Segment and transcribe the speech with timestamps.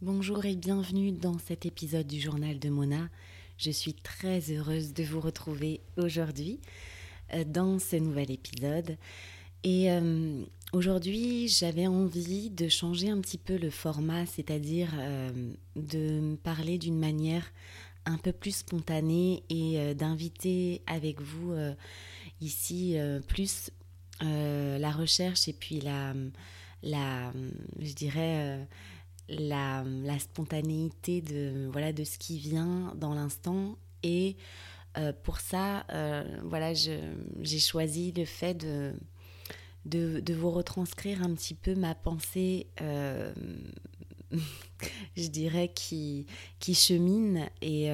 [0.00, 3.08] Bonjour et bienvenue dans cet épisode du journal de Mona.
[3.56, 6.60] Je suis très heureuse de vous retrouver aujourd'hui
[7.34, 8.96] euh, dans ce nouvel épisode.
[9.64, 15.32] Et euh, aujourd'hui, j'avais envie de changer un petit peu le format, c'est-à-dire euh,
[15.74, 17.50] de parler d'une manière
[18.06, 21.52] un peu plus spontanée et d'inviter avec vous
[22.40, 22.96] ici
[23.26, 23.70] plus
[24.20, 26.14] la recherche et puis la,
[26.82, 27.32] la
[27.80, 28.66] je dirais,
[29.28, 29.84] la,
[30.18, 33.76] spontanéité de, voilà, de ce qui vient dans l'instant.
[34.02, 34.36] Et
[34.96, 38.94] euh, pour ça, euh, voilà, j'ai choisi le fait de,
[39.84, 43.32] de, vous retranscrire un petit peu ma pensée, euh,
[45.16, 46.26] je dirais, qui,
[46.58, 47.48] qui chemine.
[47.60, 47.90] Et,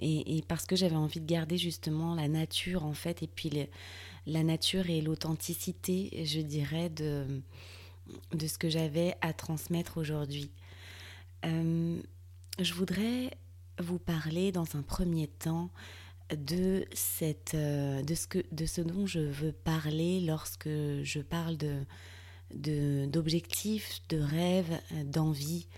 [0.00, 3.50] et, parce que j'avais envie de garder justement la nature, en fait, et puis
[4.26, 7.24] la nature et l'authenticité, je dirais, de
[8.32, 10.50] de ce que j'avais à transmettre aujourd'hui.
[11.44, 12.00] Euh,
[12.58, 13.30] je voudrais
[13.78, 15.70] vous parler dans un premier temps
[16.36, 16.84] de,
[17.54, 18.02] euh,
[18.66, 21.56] ce dont je veux parler lorsque je parle
[22.52, 25.68] d'objectifs, de, rêves, d'envie.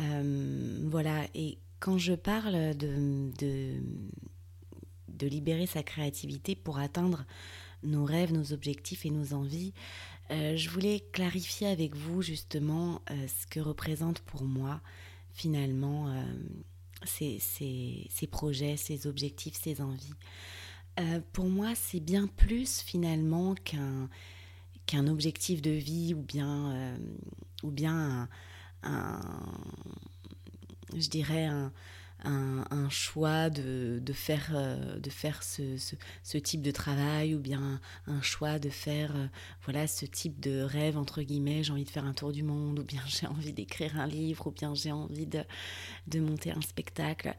[0.00, 3.80] Euh, voilà, et quand je parle de
[5.20, 7.24] libérer sa créativité pour atteindre
[7.84, 9.72] nos rêves, nos objectifs et nos envies,
[10.30, 14.80] euh, je voulais clarifier avec vous justement euh, ce que représente pour moi
[15.32, 16.22] finalement euh,
[17.04, 20.14] ces, projets, ces objectifs, ces envies.
[21.32, 24.08] pour moi, c'est bien plus finalement qu'un
[24.86, 26.96] qu'un objectif de vie ou bien,
[27.62, 28.28] ou bien
[28.82, 29.20] un
[30.96, 31.72] je dirais un,
[32.24, 35.76] un, choix de, de faire, euh, de faire ce,
[36.22, 39.26] ce, type de travail ou bien un, choix de faire euh,
[39.64, 42.78] voilà ce type de rêve entre guillemets j'ai envie de faire un tour du monde
[42.78, 45.42] ou bien j'ai envie d'écrire un livre ou bien j'ai envie de,
[46.06, 47.34] de, monter un spectacle.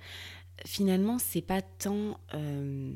[0.65, 2.93] Finalement c'est pas tant euh,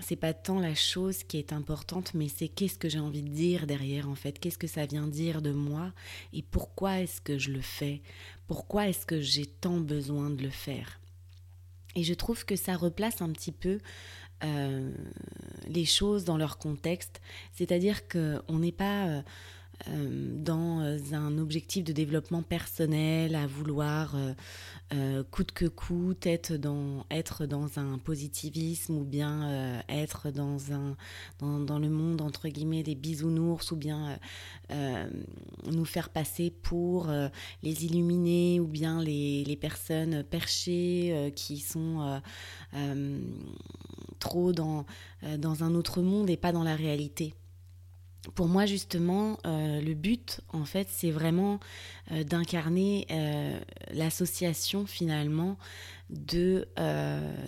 [0.00, 3.28] c'est pas tant la chose qui est importante, mais c'est qu'est-ce que j'ai envie de
[3.28, 5.92] dire derrière en fait, qu'est-ce que ça vient dire de moi
[6.32, 8.00] et pourquoi est-ce que je le fais,
[8.46, 11.01] pourquoi est-ce que j'ai tant besoin de le faire?
[11.94, 13.78] Et je trouve que ça replace un petit peu
[14.44, 14.90] euh,
[15.68, 17.20] les choses dans leur contexte,
[17.52, 19.22] c'est-à-dire qu'on n'est pas euh,
[19.88, 20.80] dans
[21.12, 24.14] un objectif de développement personnel à vouloir
[24.92, 30.70] euh, coûte que coûte, être dans, être dans un positivisme ou bien euh, être dans,
[30.72, 30.96] un,
[31.38, 34.18] dans, le monde entre guillemets des bisounours ou bien
[34.70, 35.08] euh,
[35.70, 37.10] nous faire passer pour
[37.62, 42.20] les illuminés ou bien les, les personnes perchées qui sont
[44.18, 44.84] trop dans,
[45.38, 47.34] dans un autre monde et pas dans la réalité
[48.34, 51.58] pour moi, justement, euh, le but, en fait, c'est vraiment
[52.12, 53.58] euh, d'incarner euh,
[53.92, 55.58] l'association, finalement,
[56.10, 56.68] de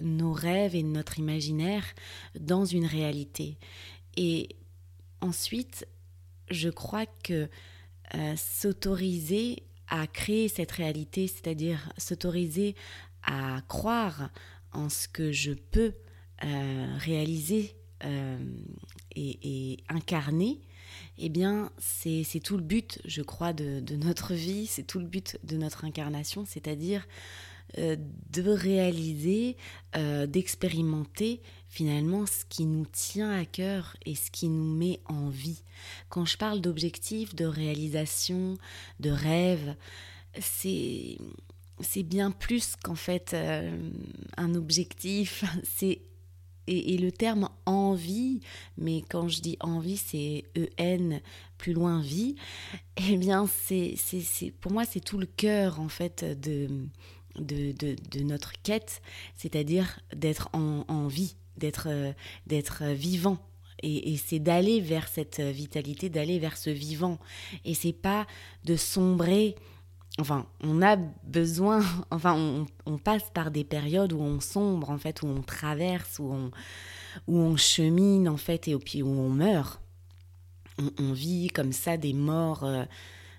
[0.03, 1.85] nos rêves et de notre imaginaire
[2.39, 3.59] dans une réalité.
[4.17, 4.57] Et
[5.21, 5.87] ensuite,
[6.51, 7.51] je crois que
[8.37, 12.75] s'autoriser à créer cette réalité, c'est-à-dire s'autoriser
[13.23, 14.31] à croire
[14.73, 15.93] en ce que je peux
[16.41, 17.77] réaliser
[19.17, 20.61] et, incarner,
[21.19, 25.39] eh bien, c'est tout le but, je crois, de, notre vie, c'est tout le but
[25.45, 27.07] de notre incarnation, c'est-à-dire
[27.79, 27.97] euh,
[28.31, 29.57] de réaliser,
[29.97, 35.29] euh, d'expérimenter finalement ce qui nous tient à cœur et ce qui nous met en
[35.29, 35.63] vie.
[36.09, 38.59] Quand je parle d'objectifs, de réalisation,
[39.01, 39.75] de rêve,
[40.41, 41.19] c'est
[41.81, 43.77] c'est bien plus qu'en fait euh,
[44.37, 46.01] un objectif, c'est
[46.67, 48.41] et, le terme envie,
[48.79, 51.21] mais quand je dis envie, c'est E-N,
[51.59, 52.37] plus loin vie,
[52.97, 56.69] eh bien, c'est, c'est, pour moi, c'est tout le cœur, en fait, de,
[57.39, 59.03] de, de, notre quête,
[59.37, 61.89] c'est-à-dire d'être en, vie, d'être,
[62.47, 63.39] d'être vivant.
[63.83, 67.19] Et, et c'est d'aller vers cette vitalité, d'aller vers ce vivant.
[67.65, 68.27] Et c'est pas
[68.65, 69.57] de sombrer
[70.21, 75.23] enfin, on a besoin, enfin, on, passe par des périodes où on sombre, en fait,
[75.23, 76.51] où on traverse, où on,
[77.27, 79.81] où on chemine, en fait, et puis où on meurt.
[80.99, 82.65] On, vit comme ça des morts.
[82.65, 82.85] Euh,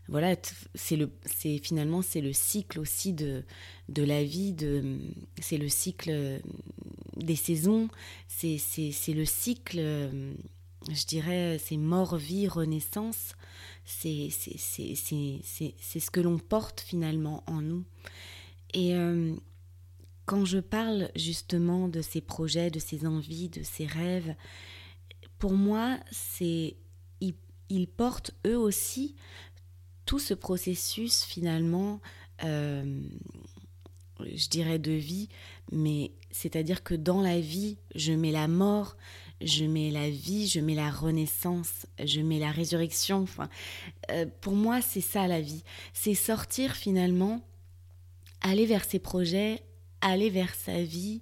[0.07, 0.35] voilà,
[0.73, 3.43] c'est le, c'est finalement c'est le cycle aussi de,
[3.89, 4.99] de la vie, de,
[5.41, 6.39] c'est le cycle
[7.17, 7.89] des saisons,
[8.27, 9.79] c'est, c'est le cycle,
[10.89, 13.35] je dirais, c'est mort, vie, renaissance
[13.85, 17.83] c'est ce que l'on porte finalement en nous.
[18.73, 19.35] Et euh,
[20.25, 24.35] quand je parle justement de ces projets, de ces envies, de ces rêves,
[25.39, 25.99] pour moi,
[26.41, 29.15] ils, portent eux aussi
[30.05, 31.99] tout ce processus finalement
[34.19, 35.29] je dirais de vie,
[35.71, 38.95] mais c'est-à-dire que dans la vie, je mets la mort,
[39.45, 43.21] je mets la vie, je mets la renaissance, je mets la résurrection.
[43.21, 43.47] Enfin,
[44.11, 45.63] euh, pour moi, c'est ça la vie.
[45.93, 47.41] C'est sortir finalement,
[48.41, 49.61] aller vers ses projets,
[50.01, 51.21] aller vers sa vie,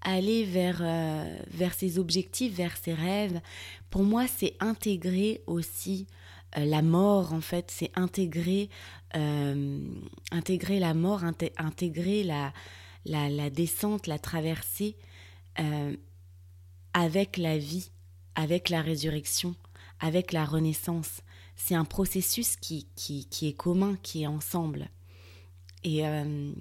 [0.00, 3.40] aller vers, euh, vers ses objectifs, vers ses rêves.
[3.90, 6.08] Pour moi, c'est intégrer aussi
[6.58, 7.70] euh, la mort, en fait.
[7.70, 8.68] C'est intégrer,
[10.32, 11.22] intégrer la mort,
[11.58, 12.52] intégrer la,
[13.04, 14.96] la, la, descente, la traversée
[16.94, 17.90] avec la vie,
[18.34, 19.54] avec la résurrection,
[20.00, 21.22] avec la renaissance.
[21.56, 24.88] C'est un processus qui, qui, est commun, qui est ensemble.
[25.84, 26.52] Et, euh,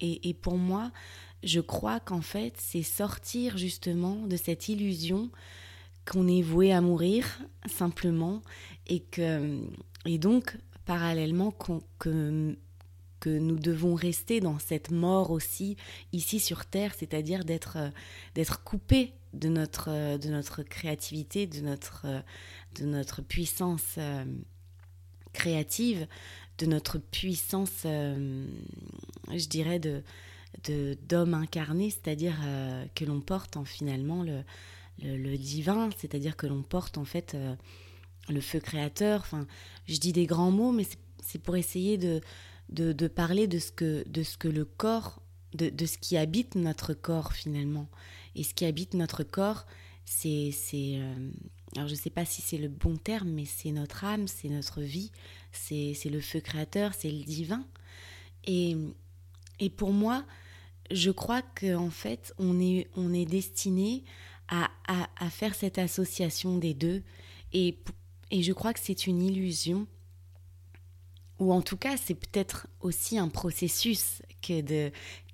[0.00, 0.90] et, et pour moi,
[1.42, 5.30] je crois qu'en fait, c'est sortir justement de cette illusion
[6.10, 8.42] qu'on est voué à mourir simplement
[8.86, 9.60] et que
[10.06, 11.50] et donc parallèlement
[11.98, 12.56] que,
[13.20, 15.76] que nous devons rester dans cette mort aussi
[16.12, 17.78] ici sur terre, c'est-à-dire d'être
[18.34, 22.20] d'être coupé de notre, euh, de notre créativité, de notre, euh,
[22.76, 24.24] de notre puissance euh,
[25.32, 26.06] créative,
[26.58, 30.02] de notre puissance, je dirais, de
[31.08, 32.36] d'homme incarné, c'est-à-dire
[32.94, 34.44] que l'on porte en finalement le,
[35.02, 37.36] le, divin, c'est-à-dire que l'on porte en fait
[38.28, 39.22] le feu créateur.
[39.22, 39.48] Enfin,
[39.88, 40.86] je dis des grands mots, mais
[41.20, 42.20] c'est pour essayer de,
[42.68, 45.20] de, de, parler de ce que, de ce que le corps,
[45.54, 47.88] de, de ce qui habite notre corps finalement.
[48.36, 49.66] Et ce qui habite notre corps,
[50.04, 50.52] c'est...
[50.74, 51.30] Euh,
[51.76, 54.48] alors je ne sais pas si c'est le bon terme, mais c'est notre âme, c'est
[54.48, 55.10] notre vie,
[55.50, 57.66] c'est le feu créateur, c'est le divin.
[58.44, 58.76] Et,
[59.58, 60.24] et pour moi,
[60.90, 64.04] je crois qu'en fait, on est, on est destiné
[64.48, 67.02] à, à, à, faire cette association des deux.
[67.52, 67.78] Et,
[68.30, 69.86] et je crois que c'est une illusion,
[71.38, 74.60] ou en tout cas, c'est peut-être aussi un processus que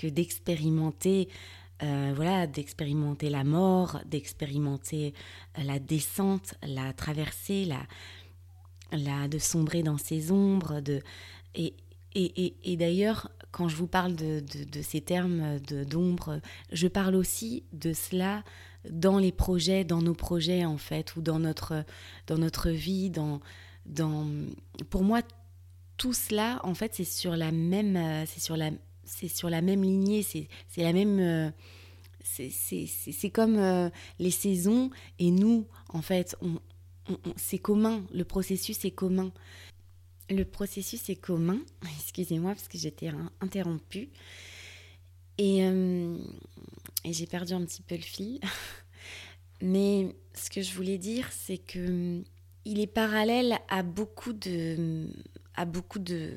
[0.09, 1.33] d'expérimenter que
[1.83, 5.15] euh, voilà, d'expérimenter la mort, d'expérimenter
[5.59, 7.81] euh, la descente, la traversée, la,
[8.93, 10.81] la, de sombrer dans ses ombres.
[10.81, 11.01] De,
[11.55, 11.75] et,
[12.15, 16.41] et, et, d'ailleurs, quand je vous parle de, de, ces termes d'ombre,
[16.73, 18.43] je parle aussi de cela
[18.91, 21.85] dans les projets, dans nos projets en fait, ou dans notre,
[22.27, 23.11] dans notre vie.
[23.11, 23.41] Dans,
[23.87, 24.27] dans...
[24.91, 25.23] Pour moi,
[25.97, 28.71] tout cela, en fait, c'est sur la même, euh, c'est sur la,
[29.11, 31.19] c'est sur la même lignée, c'est la même...
[31.19, 31.51] Euh,
[32.23, 36.37] c'est comme euh, les saisons et nous, en fait,
[37.37, 39.33] c'est commun, le processus est commun.
[40.29, 41.59] Le processus est commun,
[41.99, 43.11] excusez-moi parce que j'étais
[43.41, 44.11] interrompue.
[45.39, 46.19] Et, euh,
[47.05, 48.39] et j'ai perdu un petit peu le fil.
[49.63, 52.23] Mais ce que je voulais dire, c'est que
[52.65, 55.09] il est parallèle à beaucoup de,
[55.65, 56.35] beaucoup de,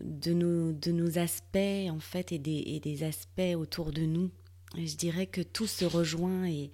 [0.00, 4.30] de, nos, de nos aspects en fait et des, et des aspects autour de nous.
[4.76, 6.70] je dirais que tout se rejoint et,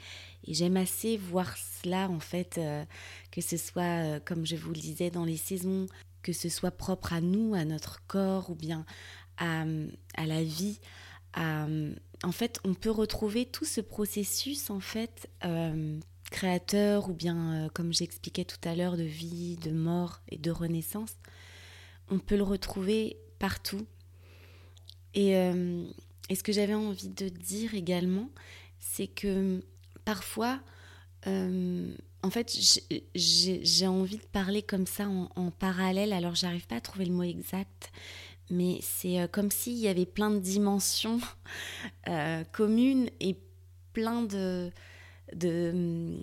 [0.48, 2.84] j'aime assez voir cela en fait, euh,
[3.30, 5.86] que ce soit, euh, comme je vous le disais, dans les saisons,
[6.22, 8.84] que ce soit propre à nous, à notre corps ou bien
[9.36, 9.64] à,
[10.16, 10.80] à la vie.
[11.34, 11.66] À,
[12.24, 15.98] en fait, on peut retrouver tout ce processus en fait euh,
[16.30, 21.14] créateur ou bien, comme j'expliquais tout à l'heure, de vie, de mort et de renaissance
[22.10, 23.86] on peut le retrouver partout.
[25.14, 25.84] Et, euh,
[26.32, 28.30] ce que j'avais envie de dire également,
[28.78, 29.64] c'est que
[30.04, 30.60] parfois,
[31.26, 31.92] euh,
[32.22, 32.56] en fait,
[33.14, 37.24] j'ai envie de parler comme ça en, parallèle, alors j'arrive pas à trouver le mot
[37.24, 37.90] exact,
[38.48, 41.20] mais c'est euh, comme s'il y avait plein de dimensions
[42.52, 43.36] communes et
[43.92, 44.70] plein de,
[45.34, 46.14] de,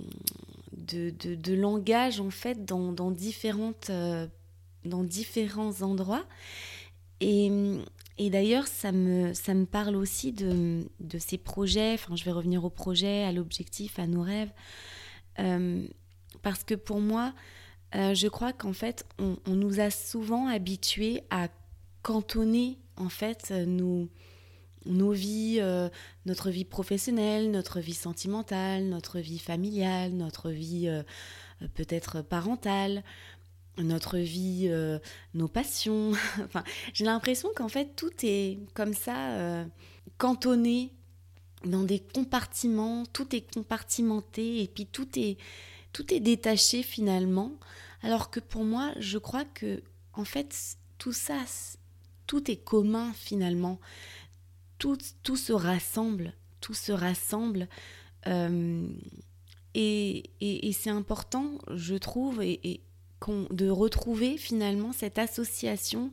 [0.72, 3.92] de, langages en fait dans, dans différentes
[4.88, 6.26] dans différents endroits.
[7.20, 7.52] Et,
[8.18, 11.94] et d'ailleurs, ça me, ça me parle aussi de, de, ces projets.
[11.94, 14.52] Enfin, je vais revenir au projet, à l'objectif, à nos rêves.
[15.40, 15.88] Euh,
[16.42, 17.34] parce que pour moi,
[17.96, 21.48] euh, je crois qu'en fait, on, nous a souvent habitués à
[22.02, 24.08] cantonner en fait nos,
[24.86, 25.90] nos vies, euh,
[26.26, 30.90] notre vie professionnelle, notre vie sentimentale, notre vie familiale, notre vie
[31.76, 33.04] peut-être parentale,
[33.78, 35.00] notre vie, euh,
[35.34, 36.12] nos passions.
[36.44, 39.66] enfin, j'ai l'impression qu'en fait tout est comme ça euh,
[40.18, 40.92] cantonné
[41.66, 45.38] dans des compartiments, tout est compartimenté et puis tout est
[45.94, 47.54] tout est détaché finalement.
[48.04, 49.82] Alors que pour moi, je crois que
[50.14, 51.40] en fait tout ça,
[52.28, 53.80] tout est commun finalement.
[54.78, 57.68] Tout, tout se rassemble, tout se rassemble.
[58.28, 58.88] Euh,
[59.74, 62.82] et, et, et c'est important, je trouve, et,
[63.52, 66.12] de retrouver finalement cette association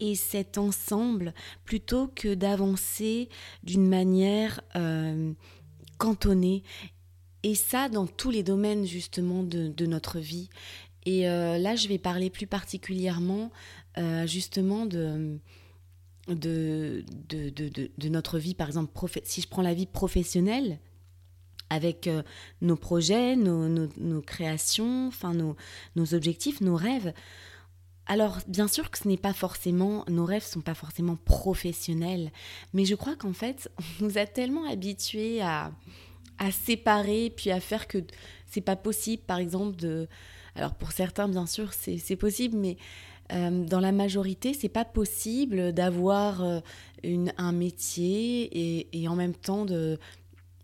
[0.00, 3.28] et cet ensemble plutôt que d'avancer
[3.62, 5.32] d'une manière euh,
[5.98, 6.62] cantonnée.
[7.42, 10.48] Et ça dans tous les domaines justement de, notre vie.
[11.06, 13.50] Et euh, là, je vais parler plus particulièrement
[13.98, 15.38] euh, justement de,
[16.28, 18.92] de, de, notre vie, par exemple,
[19.24, 20.78] si je prends la vie professionnelle,
[21.70, 22.10] avec
[22.60, 27.12] nos projets, nos, créations, enfin nos, objectifs, nos rêves,
[28.10, 32.32] alors, bien sûr que ce n'est pas forcément, nos rêves sont pas forcément professionnels,
[32.72, 35.70] mais je crois qu'en fait, on nous a tellement habitués à,
[36.50, 37.98] séparer, puis à faire que
[38.46, 40.08] c'est pas possible, par exemple, de.
[40.56, 42.78] Alors, pour certains, bien sûr, c'est possible, mais
[43.32, 46.60] euh, dans la majorité, c'est pas possible d'avoir euh,
[47.36, 49.98] un métier et, en même temps de,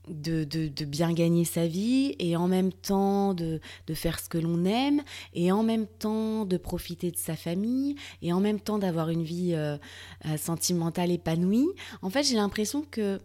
[0.08, 4.38] de, de, bien gagner sa vie et en même temps de, de faire ce que
[4.38, 5.02] l'on aime
[5.34, 9.22] et en même temps de profiter de sa famille et en même temps d'avoir une
[9.22, 9.76] vie euh,
[10.26, 11.68] euh, sentimentale épanouie.
[12.02, 13.20] En fait, j'ai l'impression que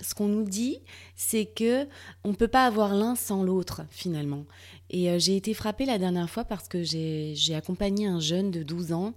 [0.00, 0.78] ce qu'on nous dit,
[1.14, 1.86] c'est que
[2.24, 4.46] on peut pas avoir l'un sans l'autre finalement.
[4.90, 8.62] Et euh, j'ai été frappée la dernière fois parce que j'ai accompagné un jeune de
[8.62, 9.14] 12 ans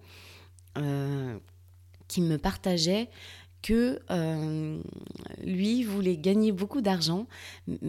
[2.08, 3.10] qui me partageait
[3.66, 4.80] que euh,
[5.44, 7.26] lui voulait gagner beaucoup d'argent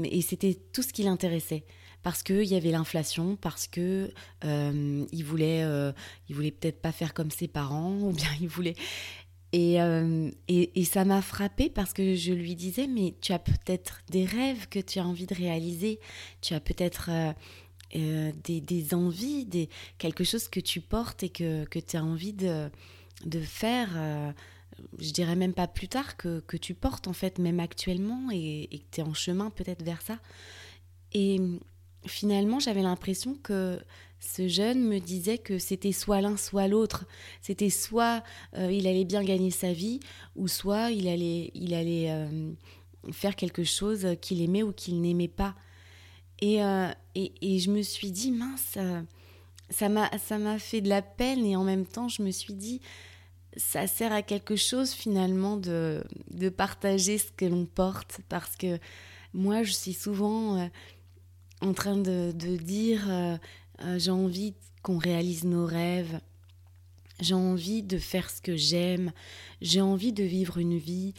[0.05, 1.65] et c'était tout ce qui l'intéressait
[2.03, 4.11] parce qu'il y avait l'inflation, parce que
[4.45, 5.93] euh, il voulait, euh,
[6.31, 8.77] voulait peut-être pas faire comme ses parents, ou bien il voulait.
[9.53, 9.77] Et,
[10.49, 14.69] et, ça m'a frappé parce que je lui disais, mais tu as peut-être des rêves
[14.69, 15.99] que tu as envie de réaliser,
[16.43, 17.11] tu as peut-être
[17.95, 22.35] des, des, envies, des, quelque chose que tu portes et que, que tu as envie
[22.35, 22.69] de,
[23.25, 24.35] de faire
[24.99, 28.69] je dirais même pas plus tard, que, que tu portes en fait, même actuellement, et,
[28.71, 30.19] que tu es en chemin peut-être vers ça.
[31.13, 31.41] Et
[32.07, 33.79] finalement, j'avais l'impression que
[34.21, 37.05] ce jeune me disait que c'était soit l'un, soit l'autre.
[37.43, 38.23] C'était soit
[38.57, 40.01] euh, il allait bien gagner sa vie,
[40.35, 42.53] ou soit il allait, il allait euh,
[43.13, 45.55] faire quelque chose qu'il aimait ou qu'il n'aimait pas.
[46.41, 48.77] Et, euh, et, et, je me suis dit, mince,
[49.71, 52.83] ça m'a fait de la peine, et en même temps, je me suis dit,
[53.57, 58.21] ça sert à quelque chose finalement de, de partager ce que l'on porte?
[58.29, 58.79] Parce que
[59.33, 60.67] moi je suis souvent euh,
[61.61, 63.37] en train de, dire euh,
[63.83, 66.21] euh, j'ai envie qu'on réalise nos rêves,
[67.21, 69.13] j'ai envie de faire ce que j'aime,
[69.61, 71.15] j'ai envie de vivre une vie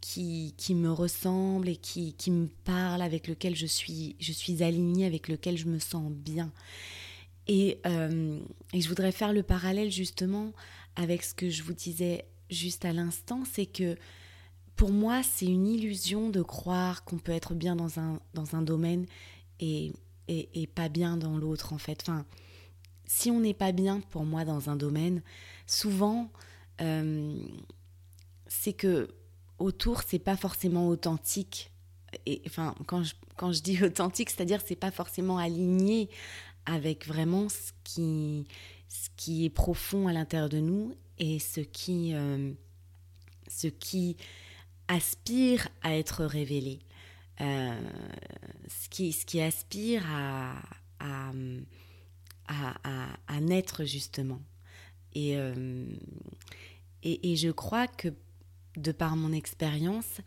[0.00, 4.64] qui, qui, me ressemble et qui, qui, me parle, avec lequel je suis, je suis
[4.64, 6.50] alignée, avec lequel je me sens bien.
[7.46, 10.52] Et, et je voudrais faire le parallèle justement
[10.98, 13.96] avec ce que je vous disais juste à l'instant, c'est que
[14.76, 18.62] pour moi, c'est une illusion de croire qu'on peut être bien dans un, dans un
[18.62, 19.06] domaine
[19.60, 19.92] et,
[20.28, 22.00] et, pas bien dans l'autre, en fait.
[22.02, 22.26] Enfin,
[23.06, 25.22] si on n'est pas bien, pour moi, dans un domaine,
[25.66, 26.30] souvent,
[26.80, 27.36] euh,
[28.46, 29.08] c'est que
[29.58, 31.72] autour, c'est pas forcément authentique.
[32.26, 36.08] Et, enfin, quand je, quand je dis authentique, c'est-à-dire c'est pas forcément aligné
[36.66, 38.46] avec vraiment ce qui,
[39.18, 42.52] qui est profond à l'intérieur de nous et ce qui, euh,
[44.86, 46.78] aspire à être révélé,
[47.40, 47.78] euh,
[48.68, 50.54] ce, qui, ce qui aspire à,
[52.46, 54.40] à, naître justement.
[55.16, 55.86] Euh,
[57.02, 58.08] et, je crois que
[58.76, 60.20] de par mon expérience,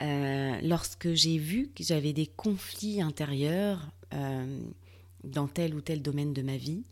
[0.00, 3.92] lorsque j'ai vu que j'avais des conflits intérieurs
[5.22, 6.82] dans tel ou tel domaine de ma vie,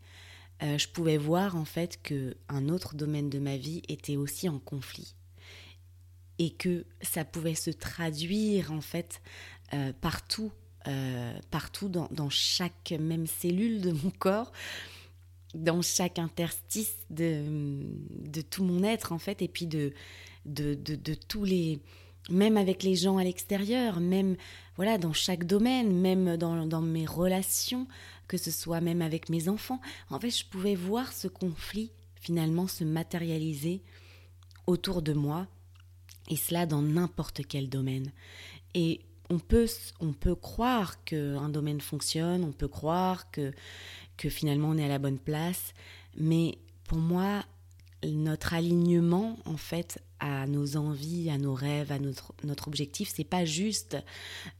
[0.63, 4.47] euh, je pouvais voir en fait que un autre domaine de ma vie était aussi
[4.47, 5.15] en conflit.
[6.37, 9.21] Et que ça pouvait se traduire en fait
[9.73, 10.51] euh, partout,
[10.87, 14.51] euh, partout dans, chaque même cellule de mon corps,
[15.53, 19.93] dans chaque interstice de, tout mon être en fait, et puis de,
[21.27, 21.79] tous les
[22.29, 24.35] même avec les gens à l'extérieur, même
[24.75, 27.87] voilà dans chaque domaine, même dans, mes relations,
[28.31, 29.81] que ce soit même avec mes enfants.
[30.09, 33.83] En fait, je pouvais voir ce conflit finalement se matérialiser
[34.67, 35.47] autour de moi,
[36.29, 38.13] et cela dans n'importe quel domaine.
[38.73, 39.67] Et on peut,
[39.99, 43.51] on peut croire qu'un domaine fonctionne, on peut croire que,
[44.15, 45.73] que finalement on est à la bonne place,
[46.15, 47.43] mais pour moi,
[48.05, 53.25] notre alignement en fait à nos envies, à nos rêves, à notre, notre objectif, c'est
[53.25, 53.97] pas juste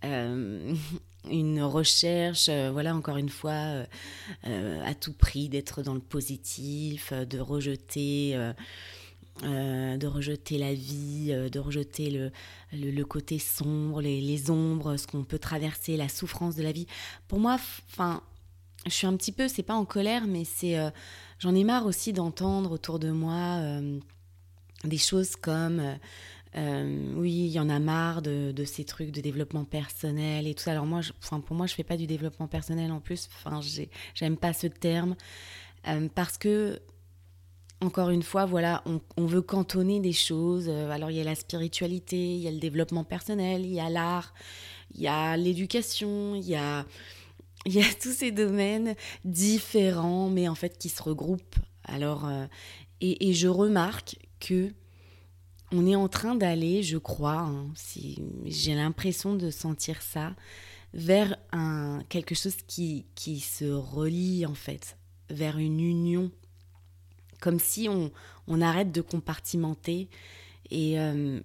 [0.04, 0.76] euh,
[1.30, 3.86] une recherche, euh, voilà, encore une fois, euh,
[4.48, 8.36] euh, à tout prix d'être dans le positif, de rejeter.
[9.42, 12.32] de rejeter la vie, de rejeter le,
[12.74, 16.86] le, côté sombre, les, les, ombres, ce qu'on peut traverser, la souffrance de la vie.
[17.28, 17.58] Pour moi,
[17.90, 18.22] enfin,
[18.86, 20.78] je suis un petit peu, c'est pas en colère, mais c'est,
[21.40, 23.82] j'en ai marre aussi d'entendre autour de moi
[24.84, 25.82] des choses comme
[26.58, 30.70] euh, oui, il y en a marre de, ces trucs de développement personnel et tout.
[30.70, 31.02] Alors moi,
[31.46, 33.30] pour moi, je fais pas du développement personnel en plus.
[33.36, 33.62] Enfin,
[34.14, 35.16] j'aime pas ce terme
[35.88, 36.80] euh, parce que
[37.80, 38.84] encore une fois, voilà,
[39.18, 40.68] on, veut cantonner des choses.
[40.68, 43.80] Euh, alors il y a la spiritualité, il y a le développement personnel, il y
[43.80, 44.36] a l'art,
[44.94, 46.86] il y a l'éducation, il y a
[47.66, 51.56] il y a tous ces domaines différents, mais en fait qui se regroupent.
[51.86, 52.30] Alors
[53.00, 54.72] et je remarque que
[55.72, 60.36] on est en train d'aller, je crois, hein, si j'ai l'impression de sentir ça,
[60.94, 64.98] vers un, quelque chose qui, qui se relie en fait,
[65.30, 66.32] vers une union,
[67.40, 68.12] comme si on,
[68.48, 70.10] on arrête de compartimenter
[70.70, 71.40] et euh,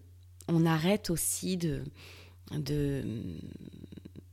[0.48, 1.82] on arrête aussi de,
[2.52, 3.02] de...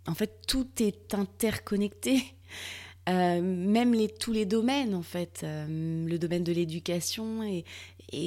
[0.07, 2.23] En fait, tout est interconnecté.
[3.09, 5.41] Euh, même les, tous les domaines, en fait.
[5.43, 7.65] Euh, le domaine de l'éducation et,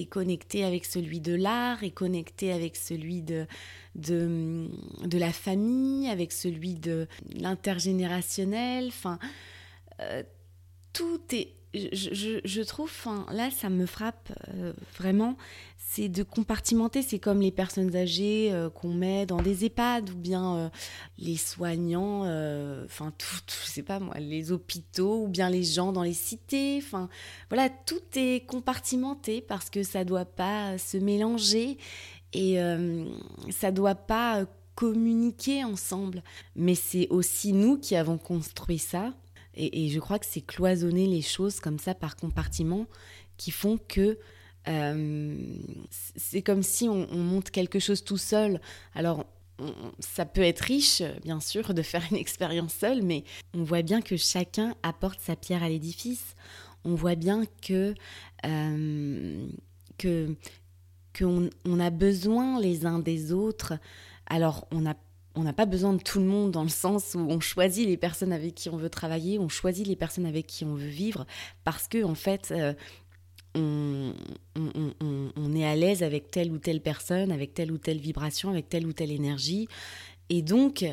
[0.09, 3.47] connecté avec celui de l'art, est connecté avec celui de,
[3.95, 8.89] de, la famille, avec celui de l'intergénérationnel.
[8.89, 9.19] Enfin,
[10.01, 10.23] euh,
[10.93, 11.53] tout est.
[11.75, 12.91] Je, trouve,
[13.31, 15.37] là, ça me frappe euh, vraiment,
[15.89, 17.03] c'est de compartimenter.
[17.03, 20.71] C'est comme les personnes âgées euh, qu'on met dans des EHPAD ou bien
[21.19, 22.23] les soignants,
[22.85, 26.81] enfin, tout, je sais pas moi, les hôpitaux ou bien les gens dans les cités.
[26.83, 27.09] Enfin,
[27.49, 31.79] voilà, tout est compartimenté parce que ça doit pas se mélanger
[32.33, 32.59] et
[33.51, 36.23] ça doit pas communiquer ensemble.
[36.55, 39.15] Mais c'est aussi nous qui avons construit ça
[39.57, 42.87] et, je crois que c'est cloisonner les choses comme ça par compartiment
[43.39, 44.17] qui font que euh,
[44.67, 48.61] c'est comme si on, monte quelque chose tout seul.
[48.95, 49.25] Alors,
[50.01, 54.03] ça peut être riche, bien sûr, de faire une expérience seule, mais on voit bien
[54.03, 56.35] que chacun apporte sa pierre à l'édifice.
[56.85, 57.95] On voit bien que
[58.45, 59.47] euh,
[59.99, 63.75] qu'on on a besoin les uns des autres.
[64.27, 64.95] Alors, on a
[65.37, 67.99] on n'a pas besoin de tout le monde dans le sens où on choisit les
[67.99, 71.27] personnes avec qui on veut travailler, on choisit les personnes avec qui on veut vivre,
[71.63, 72.73] parce que en fait, euh,
[73.57, 74.13] on,
[75.55, 78.87] est à l'aise avec telle ou telle personne, avec telle ou telle vibration, avec telle
[78.87, 79.69] ou telle énergie,
[80.29, 80.85] et donc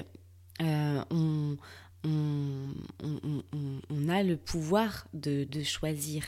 [0.62, 1.58] euh, on,
[4.10, 6.24] a le pouvoir de, de, choisir.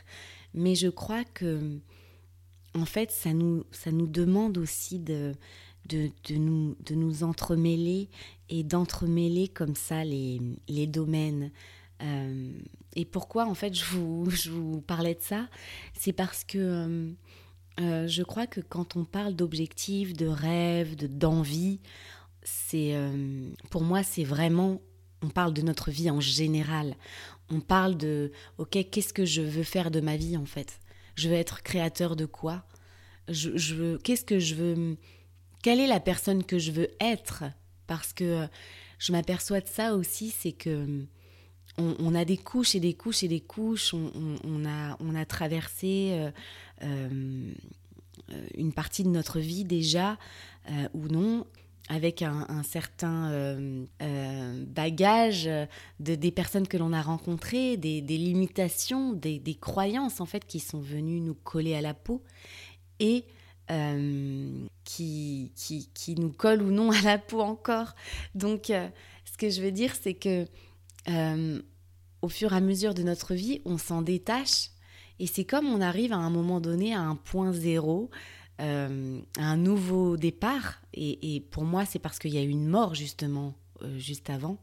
[0.54, 1.80] Mais je crois que
[2.74, 5.34] en fait, ça nous, ça nous demande aussi de
[5.88, 8.10] de, nous, de nous entremêler
[8.50, 11.52] et d'entremêler comme ça les, les domaines.
[12.02, 12.52] Euh,
[12.96, 15.48] et pourquoi en fait je vous, je vous parlais de ça?
[15.94, 17.12] C'est parce que euh,
[17.80, 21.80] euh, je crois que quand on parle d'objectifs, de rêves, de, d'envie,
[22.44, 22.96] c'est
[23.72, 24.80] pour moi c'est vraiment
[25.24, 26.96] on parle de notre vie en général.
[27.50, 30.80] On parle de ok qu'est-ce que je veux faire de ma vie en fait?
[31.16, 32.64] Je veux être créateur de quoi?
[33.28, 34.98] Je, je qu'est-ce que je veux
[35.66, 37.44] quelle est la personne que je veux être?
[37.88, 38.48] Parce que euh,
[39.00, 41.08] je m'aperçois de ça aussi, c'est que
[41.80, 43.94] euh, on, a des couches et des couches et des couches.
[43.94, 46.30] On, a, on a traversé
[46.84, 47.52] euh,
[48.56, 50.18] une partie de notre vie déjà,
[50.94, 51.46] ou non,
[51.90, 53.58] avec un, certain
[54.68, 55.46] bagage
[56.00, 60.60] de, des personnes que l'on a rencontrées, des, limitations, des, des, croyances en fait qui
[60.60, 62.24] sont venues nous coller à la peau.
[63.00, 63.26] Et
[63.72, 67.96] euh, qui, qui, qui, nous colle ou non à la peau encore.
[68.36, 68.88] Donc, euh,
[69.26, 70.46] ce que je veux dire, c'est que
[71.10, 71.62] euh,
[72.22, 74.70] au fur et à mesure de notre vie, on s'en détache.
[75.20, 78.10] Et c'est comme on arrive à un moment donné à un point zéro,
[78.58, 78.88] à
[79.38, 80.82] un nouveau départ.
[80.94, 83.54] Et, pour moi, c'est parce qu'il y a eu une mort justement
[83.98, 84.58] juste avant.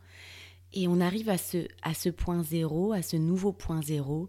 [0.74, 4.28] Et on arrive à ce, à ce point zéro, à ce nouveau point zéro.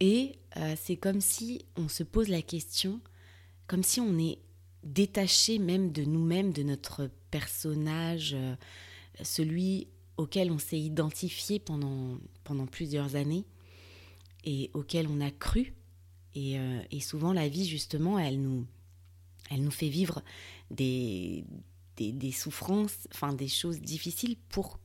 [0.00, 0.38] Et
[0.76, 3.00] c'est comme si on se pose la question,
[3.66, 4.38] comme si on est
[4.82, 8.54] détaché même de nous-mêmes, de notre personnage, euh,
[9.22, 13.46] celui auquel on s'est identifié pendant, pendant plusieurs années
[14.44, 15.74] et auquel on a cru.
[16.34, 18.66] Et, euh, et, souvent la vie, justement, elle nous,
[19.50, 20.22] elle nous fait vivre
[20.70, 21.44] des,
[21.96, 24.78] des, souffrances, enfin des choses difficiles pour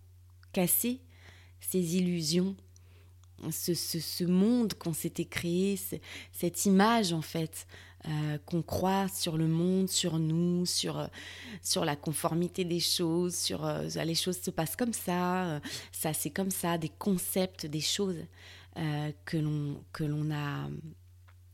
[0.54, 1.02] casser
[1.60, 2.56] ces illusions,
[3.52, 5.78] ce, ce monde qu'on s'était créé,
[6.32, 7.68] cette image en fait
[8.10, 11.08] euh, qu'on croit sur le monde, sur nous, sur, euh,
[11.62, 15.62] sur la conformité des choses, sur euh, les choses se passent comme ça,
[15.94, 18.18] ça c'est comme ça, des concepts, des choses
[19.26, 20.68] que l'on a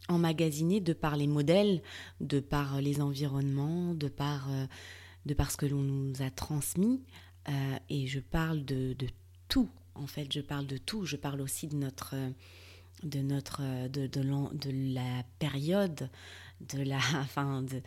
[0.08, 1.84] emmagasinés de par les modèles,
[2.20, 4.50] de par les environnements, de par,
[5.26, 7.04] de par ce que l'on nous a transmis.
[7.90, 9.08] et je parle de, de
[9.50, 11.06] tout En fait, je parle de tout.
[11.06, 12.16] Je parle aussi de notre,
[13.04, 16.10] de notre, de, de, la période,
[16.62, 17.82] de la, enfin, de,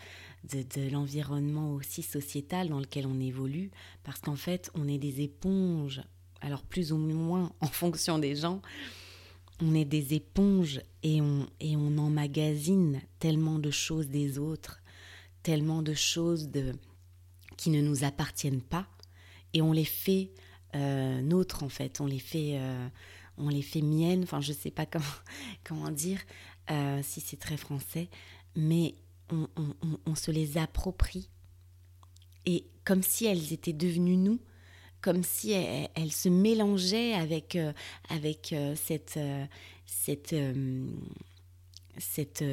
[0.45, 3.71] de, l'environnement aussi sociétal dans lequel on évolue,
[4.05, 6.03] parce qu'en fait, on est des éponges.
[6.41, 8.63] Alors plus ou moins en fonction des gens,
[9.61, 14.83] on est des éponges et on, et on emmagasine tellement de choses des autres,
[15.43, 16.73] tellement de choses de,
[17.57, 18.89] qui ne nous appartiennent pas,
[19.55, 20.31] et on les fait
[20.75, 22.89] euh, nôtres en fait, on les fait, euh,
[23.39, 25.05] on les fait miennes, enfin je sais pas comment,
[25.65, 26.21] comment dire,
[26.71, 28.09] euh, si c'est très français,
[28.57, 28.95] mais
[29.31, 31.29] on, on, on, se les approprie,
[32.45, 34.41] et comme si elles étaient devenues nous,
[35.01, 37.59] comme si elles, se mélangeaient avec,
[38.09, 39.19] avec cette,
[39.87, 40.35] cette,
[41.99, 42.45] cette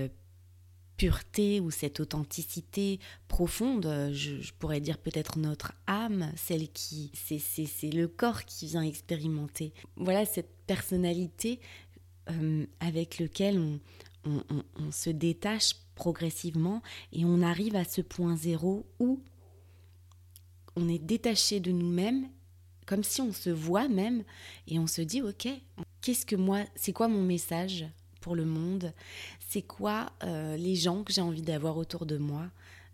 [0.99, 8.09] pureté ou cette authenticité profonde, je, pourrais dire peut-être notre âme, celle qui, c'est le
[8.09, 9.73] corps qui vient expérimenter.
[9.95, 11.61] Voilà cette personnalité
[12.29, 13.79] euh, avec lequel
[14.25, 14.43] on,
[14.75, 16.81] on, se détache progressivement
[17.13, 19.23] et on arrive à ce point zéro où
[20.75, 22.27] on est détaché de nous-mêmes,
[22.85, 24.25] comme si on se voit même
[24.67, 25.47] et on se dit ok,
[26.01, 27.85] qu'est-ce que moi, c'est quoi mon message
[28.19, 28.93] pour le monde,
[29.49, 32.45] c'est quoi euh, les gens que j'ai envie d'avoir autour de moi.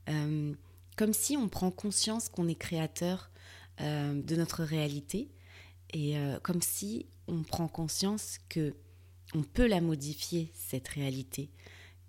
[0.07, 0.53] Euh,
[0.95, 3.29] comme si on prend conscience qu'on est créateur
[3.81, 5.27] euh, de notre réalité
[5.93, 8.73] et comme si on prend conscience que
[9.33, 11.49] on peut la modifier cette réalité,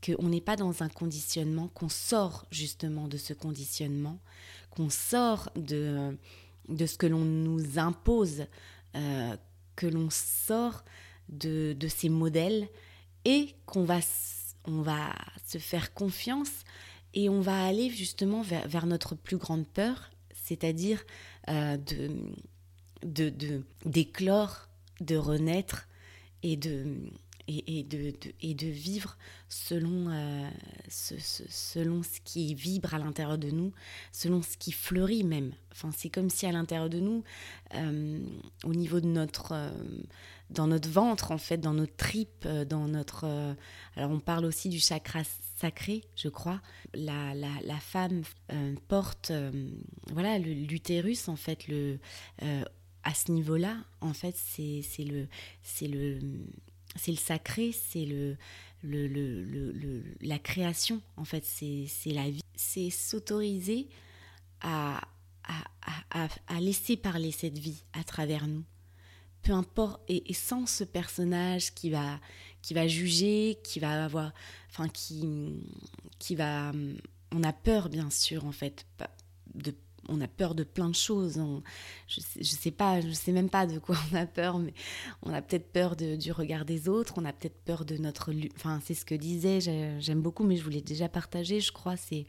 [0.04, 4.18] qu'on n'est pas dans un conditionnement, qu'on sort justement de ce conditionnement,
[4.70, 6.16] qu'on sort de,
[6.68, 8.46] de ce que l'on nous impose,
[8.92, 10.84] que l'on sort
[11.28, 12.68] de, de ces modèles
[13.24, 14.00] et qu'on va,
[14.66, 15.14] on va
[15.46, 16.64] se faire confiance
[17.14, 21.02] et on va aller justement vers, notre plus grande peur, c'est-à-dire
[21.48, 21.76] euh,
[23.02, 24.68] de, de, d'éclore,
[25.00, 25.88] de, renaître
[26.42, 26.98] et de,
[27.48, 29.16] et, de, et de vivre
[29.48, 30.50] selon, euh,
[30.88, 33.72] ce, selon ce qui vibre à l'intérieur de nous,
[34.12, 35.52] selon ce qui fleurit même.
[35.72, 37.24] Enfin, c'est comme si à l'intérieur de nous,
[37.74, 38.18] euh,
[38.64, 39.54] au niveau de notre,
[40.50, 43.24] dans notre ventre, en fait, dans nos tripes, euh, dans notre...
[43.24, 43.54] Euh,
[43.96, 45.22] alors on parle aussi du chakra
[45.56, 46.60] sacré, je crois.
[46.94, 49.32] La, la, la femme euh, porte,
[50.12, 51.98] voilà, l'utérus, en fait, le,
[53.02, 55.28] à ce niveau-là, en fait, c'est le,
[55.62, 56.18] c'est le,
[56.94, 58.36] c'est le sacré, c'est le,
[58.82, 62.42] le, le, le, la création, en fait, c'est la vie.
[62.54, 63.88] C'est s'autoriser
[64.60, 65.00] à,
[65.44, 68.64] à, à, à laisser parler cette vie à travers nous
[69.46, 72.18] peu importe, et, sans ce personnage qui va,
[72.62, 74.32] qui va juger, qui va avoir,
[74.70, 75.24] enfin, qui,
[76.18, 76.72] qui va,
[77.32, 78.86] on a peur bien sûr en fait,
[79.54, 79.72] de,
[80.08, 81.40] on a peur de plein de choses.
[82.08, 84.74] je, sais, sais pas, je sais même pas de quoi on a peur, mais
[85.22, 88.32] on a peut-être peur de, du regard des autres, on a peut-être peur de notre,
[88.56, 89.60] enfin, c'est ce que disait,
[90.00, 92.26] j'aime beaucoup, mais je voulais déjà partager, je crois, c'est,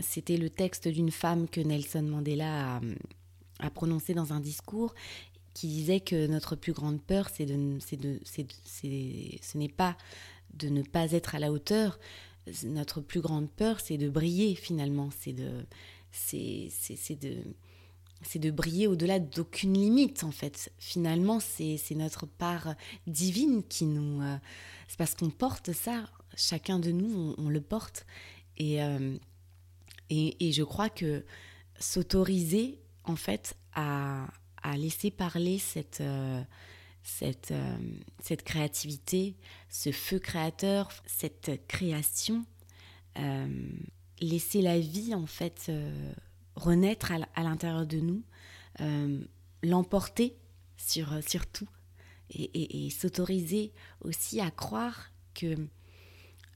[0.00, 2.80] c'était le texte d'une femme que Nelson Mandela
[3.60, 4.94] a prononcé dans un discours
[5.54, 8.46] qui disait que notre plus grande peur, c'est de, c'est de, c'est,
[9.40, 9.96] ce n'est pas
[10.52, 11.98] de ne pas être à la hauteur.
[12.64, 15.10] Notre plus grande peur, c'est de briller finalement.
[15.20, 15.64] C'est de,
[16.10, 17.38] c'est, c'est, de,
[18.22, 20.72] c'est de briller au-delà d'aucune limite en fait.
[20.78, 22.74] Finalement, c'est, c'est notre part
[23.06, 24.22] divine qui nous.
[24.22, 24.36] Euh,
[24.88, 26.04] c'est parce qu'on porte ça.
[26.36, 28.06] Chacun de nous, on, le porte.
[28.60, 29.16] Euh,
[30.10, 31.24] et, et je crois que
[31.78, 34.26] s'autoriser en fait à
[34.64, 36.42] à laisser parler cette, euh,
[37.02, 37.76] cette, euh,
[38.20, 39.36] cette créativité,
[39.68, 42.44] ce feu créateur, cette création,
[43.18, 43.68] euh,
[44.20, 45.70] laisser la vie en fait
[46.56, 48.22] renaître à, l'intérieur de nous,
[49.62, 50.36] l'emporter
[50.76, 51.68] sur, sur tout
[52.30, 55.56] et, s'autoriser aussi à croire que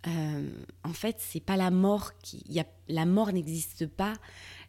[0.04, 4.14] en fait c'est pas la mort qui y a, la mort n'existe pas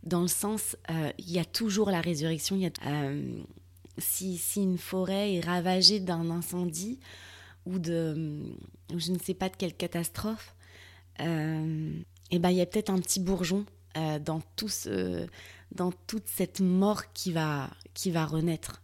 [0.03, 2.55] dans le sens, euh, il y a toujours la résurrection.
[2.55, 3.41] Y a, euh,
[3.97, 6.99] si, si, une forêt est ravagée d'un incendie
[7.65, 8.43] ou de,
[8.95, 10.55] je ne sais pas de quelle catastrophe,
[11.19, 11.93] euh,
[12.31, 13.65] et eh ben il y a peut-être un petit bourgeon
[14.23, 15.27] dans tout ce,
[15.73, 18.81] dans toute cette mort qui va, qui va renaître.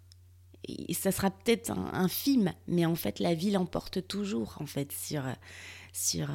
[0.68, 5.24] Et ça sera peut-être infime, mais en fait la vie l'emporte toujours en fait sur,
[5.94, 6.30] sur,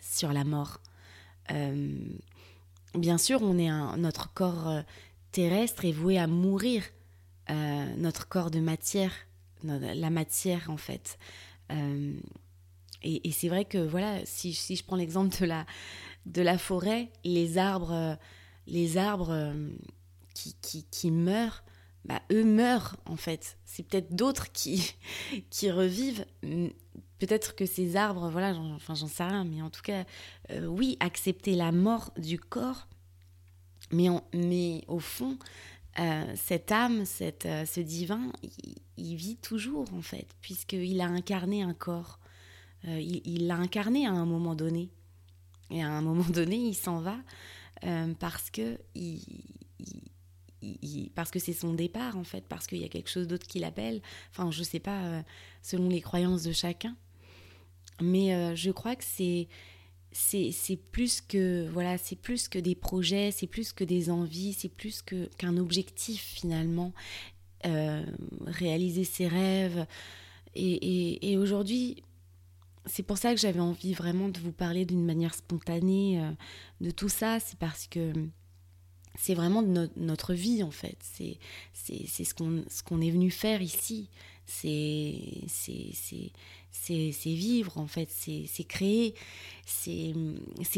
[0.00, 0.80] sur la mort.
[2.94, 4.82] Bien sûr, on est un, notre corps euh,
[5.30, 6.82] terrestre est voué à mourir,
[7.50, 9.12] euh, notre corps de matière,
[9.62, 11.18] la matière en fait.
[11.70, 12.18] Euh,
[13.02, 15.64] et, c'est vrai que voilà, si, je prends l'exemple de la,
[16.26, 18.18] de la forêt, les arbres,
[18.66, 19.54] les arbres
[20.34, 21.62] qui, qui, qui, meurent
[22.04, 23.56] bah, eux meurent en fait.
[23.64, 24.94] C'est peut-être d'autres qui,
[25.50, 26.24] qui revivent.
[27.20, 30.04] Peut-être que ces arbres, voilà, enfin j'en sais rien, mais en tout cas,
[30.50, 32.88] euh, oui, accepter la mort du corps,
[33.92, 35.36] mais, au fond,
[35.98, 38.32] euh, cette âme, cette, euh, ce divin,
[38.96, 42.18] il, vit toujours en fait, puisqu'il a incarné un corps.
[42.84, 44.88] il l'a incarné à un moment donné.
[45.70, 47.18] Et à un moment donné, il s'en va
[48.22, 48.78] parce que
[51.38, 54.00] c'est son départ en fait, parce qu'il y a quelque chose d'autre qui l'appelle.
[54.30, 55.22] Enfin, je sais pas,
[55.60, 56.96] selon les croyances de chacun.
[58.00, 59.48] Mais euh, je crois que c'est
[60.12, 64.68] c'est plus que voilà, c'est plus que des projets, c'est plus que des envies, c'est
[64.68, 66.92] plus que qu'un objectif finalement.
[67.66, 68.04] Euh,
[68.46, 69.86] réaliser ses rêves.
[70.54, 72.02] Et, et, aujourd'hui,
[72.86, 76.22] c'est pour ça que j'avais envie vraiment de vous parler d'une manière spontanée
[76.80, 77.38] de tout ça.
[77.38, 78.12] C'est parce que
[79.16, 79.62] c'est vraiment
[79.96, 80.96] notre vie en fait.
[81.02, 81.38] C'est
[82.06, 84.08] ce qu'on ce qu'on est venu faire ici.
[84.46, 85.44] C'est
[87.24, 88.08] vivre en fait.
[88.10, 89.14] C'est créer.
[89.66, 90.14] C'est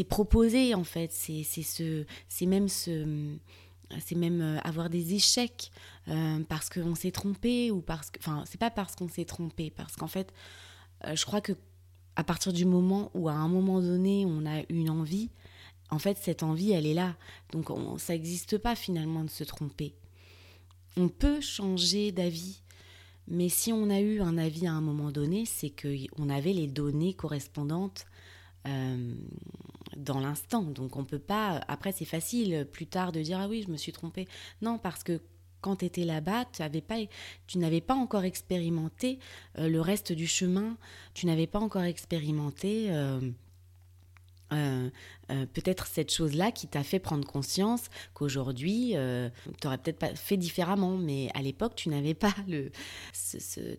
[0.07, 1.11] proposer en fait.
[1.11, 3.35] C'est même se
[3.99, 5.71] c'est même euh, avoir des échecs
[6.07, 9.69] euh, parce qu'on s'est trompé ou parce que enfin c'est pas parce qu'on s'est trompé
[9.69, 10.33] parce qu'en fait
[11.05, 11.51] euh, je crois que
[12.15, 15.29] à partir du moment où à un moment donné on a une envie
[15.93, 17.15] en fait, cette envie, elle est là.
[17.51, 17.67] Donc,
[17.99, 19.93] ça n'existe pas finalement de se tromper.
[20.97, 22.62] On peut changer d'avis,
[23.27, 26.67] mais si on a eu un avis à un moment donné, c'est qu'on avait les
[26.67, 28.05] données correspondantes
[28.67, 29.13] euh,
[29.97, 30.63] dans l'instant.
[30.63, 31.63] Donc, on peut pas.
[31.67, 34.27] Après, c'est facile plus tard de dire Ah oui, je me suis trompé.
[34.61, 35.21] Non, parce que
[35.63, 39.19] quand tu étais là-bas, tu n'avais pas encore expérimenté
[39.57, 40.77] euh, le reste du chemin,
[41.13, 43.21] tu n'avais pas encore expérimenté euh,
[44.53, 44.89] euh,
[45.31, 50.13] euh, peut-être cette chose-là qui t'a fait prendre conscience qu'aujourd'hui, euh, tu aurais peut-être pas
[50.15, 52.71] fait différemment, mais à l'époque, tu n'avais pas le,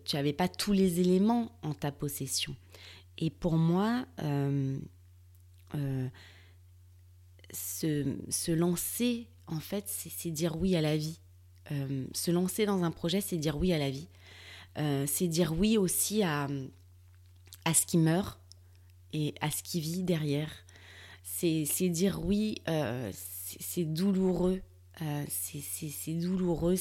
[0.03, 2.55] tu n'avais pas tous les éléments en ta possession.
[3.17, 4.05] Et pour moi,
[7.53, 11.19] se, se, lancer, en fait, c'est dire oui à la vie.
[12.13, 14.09] se lancer dans un projet, c'est dire oui à la vie.
[15.07, 16.47] c'est dire oui aussi à,
[17.63, 18.39] à ce qui meurt
[19.13, 20.64] et à ce qui vit derrière
[21.25, 23.11] c'est dire oui, euh,
[23.59, 24.61] c'est douloureux,
[25.01, 26.75] euh, c'est douloureux,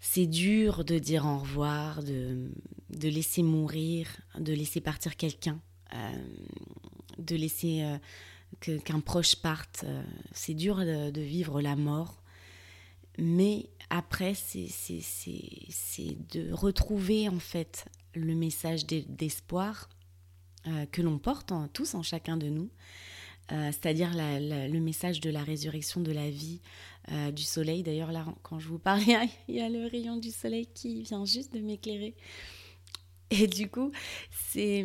[0.00, 2.50] c'est dur de dire au revoir, de,
[2.90, 4.08] de, laisser mourir,
[4.38, 5.60] de laisser partir quelqu'un,
[5.94, 6.12] euh,
[7.18, 7.84] de laisser
[8.60, 9.84] qu'un proche parte.
[10.32, 12.22] c'est dur de, de, vivre la mort,
[13.18, 14.68] mais après, c'est
[16.32, 17.84] de retrouver en fait
[18.14, 19.90] le message d'espoir
[20.90, 22.70] que l'on porte tous en chacun de nous
[23.52, 26.60] euh, c'est-à-dire le message de la résurrection de la vie
[27.12, 27.82] euh, du soleil.
[27.84, 29.02] D'ailleurs, là, quand je vous parle,
[29.48, 32.14] il y, a le rayon du soleil qui vient juste de m'éclairer.
[33.30, 33.92] Et du coup,
[34.50, 34.84] c'est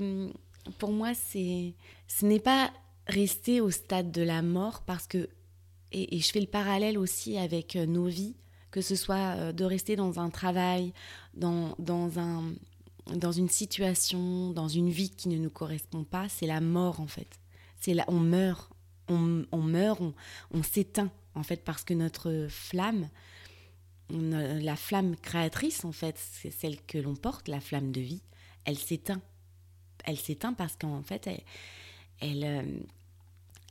[0.78, 1.74] pour moi, c'est
[2.08, 2.71] ce n'est pas
[3.08, 5.30] rester au stade de la mort parce que
[5.91, 8.36] et, je fais le parallèle aussi avec euh, nos vies,
[8.69, 10.93] que ce soit de rester dans un travail,
[11.34, 12.54] dans, dans un
[13.15, 17.08] dans une situation, dans une vie qui ne nous correspond pas, c'est la mort en
[17.08, 17.40] fait
[17.82, 18.72] c'est là, on meurt,
[19.10, 20.00] on, meurt,
[20.52, 23.10] on, s'éteint en fait parce que notre flamme,
[24.10, 28.22] la flamme créatrice en fait, c'est celle que l'on porte, la flamme de vie,
[28.63, 29.22] elle s'éteint.
[30.06, 31.44] Elle s'éteint parce qu'en fait, elle,
[32.20, 32.80] elle, euh,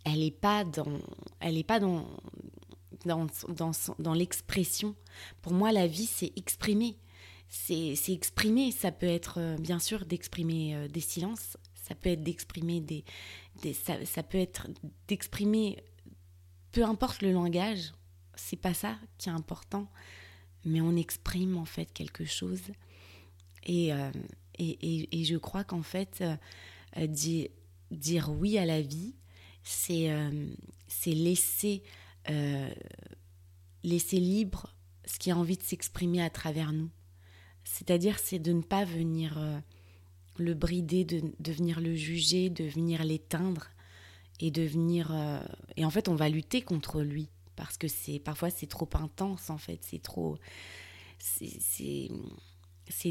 [0.04, 1.00] elle est pas dans,
[1.40, 2.06] elle est pas dans,
[3.04, 4.94] dans, dans, dans l'expression.
[5.42, 6.96] Pour moi, la vie, c'est exprimer.
[7.48, 8.70] C'est exprimer.
[8.70, 11.56] Ça peut être, euh, bien sûr, d'exprimer euh, des silences.
[11.90, 13.04] Ça peut être d'exprimer des,
[13.74, 14.68] ça, peut être
[15.08, 15.82] d'exprimer,
[16.70, 17.92] peu importe le langage,
[18.36, 19.90] c'est pas ça qui est important,
[20.64, 22.62] mais on exprime en fait quelque chose.
[23.64, 24.12] Et, euh,
[24.60, 27.48] et, et, je crois qu'en fait, euh, dire,
[27.90, 29.16] dire, oui à la vie,
[29.64, 30.46] c'est euh,
[31.06, 31.82] laisser,
[33.82, 34.76] laisser libre
[35.06, 36.90] ce qui a envie de s'exprimer à travers nous.
[37.64, 39.36] C'est-à-dire, c'est de ne pas venir
[40.40, 43.68] le brider, de, venir le juger, de venir l'éteindre
[44.40, 45.40] et de venir euh,
[45.76, 49.50] et en fait on va lutter contre lui parce que c'est parfois c'est trop intense
[49.50, 50.38] en fait, c'est trop
[51.18, 52.08] c'est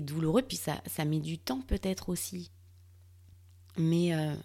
[0.01, 0.41] douloureux.
[0.41, 2.51] Puis ça ça met du temps peut-être aussi.
[3.77, 4.35] Mais euh,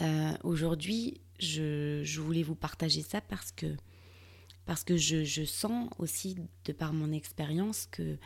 [0.00, 3.76] euh, aujourd'hui, je, je, voulais vous partager ça parce que
[4.64, 8.18] parce que je, je sens aussi de par mon expérience que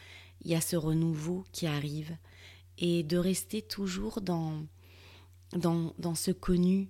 [0.42, 2.16] il y a ce renouveau qui arrive
[2.80, 4.62] et de rester toujours dans,
[5.52, 6.88] dans, dans ce connu,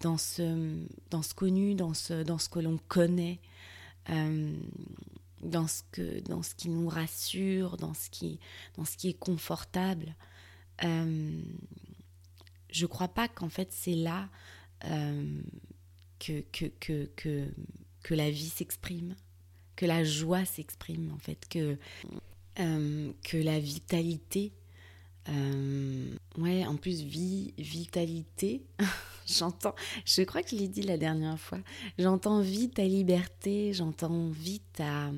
[0.00, 3.40] dans ce, dans ce connu, dans ce, dans ce que l'on connaît,
[4.10, 4.56] euh,
[5.42, 8.38] dans ce, que, dans ce qui nous rassure, dans ce qui,
[8.76, 10.14] dans ce qui est confortable.
[10.84, 11.42] Euh,
[12.70, 14.28] je crois pas qu'en fait c'est là
[14.84, 15.40] euh,
[16.18, 17.48] que, que, que, que,
[18.02, 19.14] que la vie s'exprime,
[19.76, 21.78] que la joie s'exprime en fait, que,
[22.58, 24.52] euh, que la vitalité
[25.28, 28.66] euh, ouais, en plus, vie, vitalité.
[29.26, 31.58] j'entends, je crois que je l'ai dit la dernière fois.
[31.98, 35.10] J'entends vite ta liberté, j'entends vite à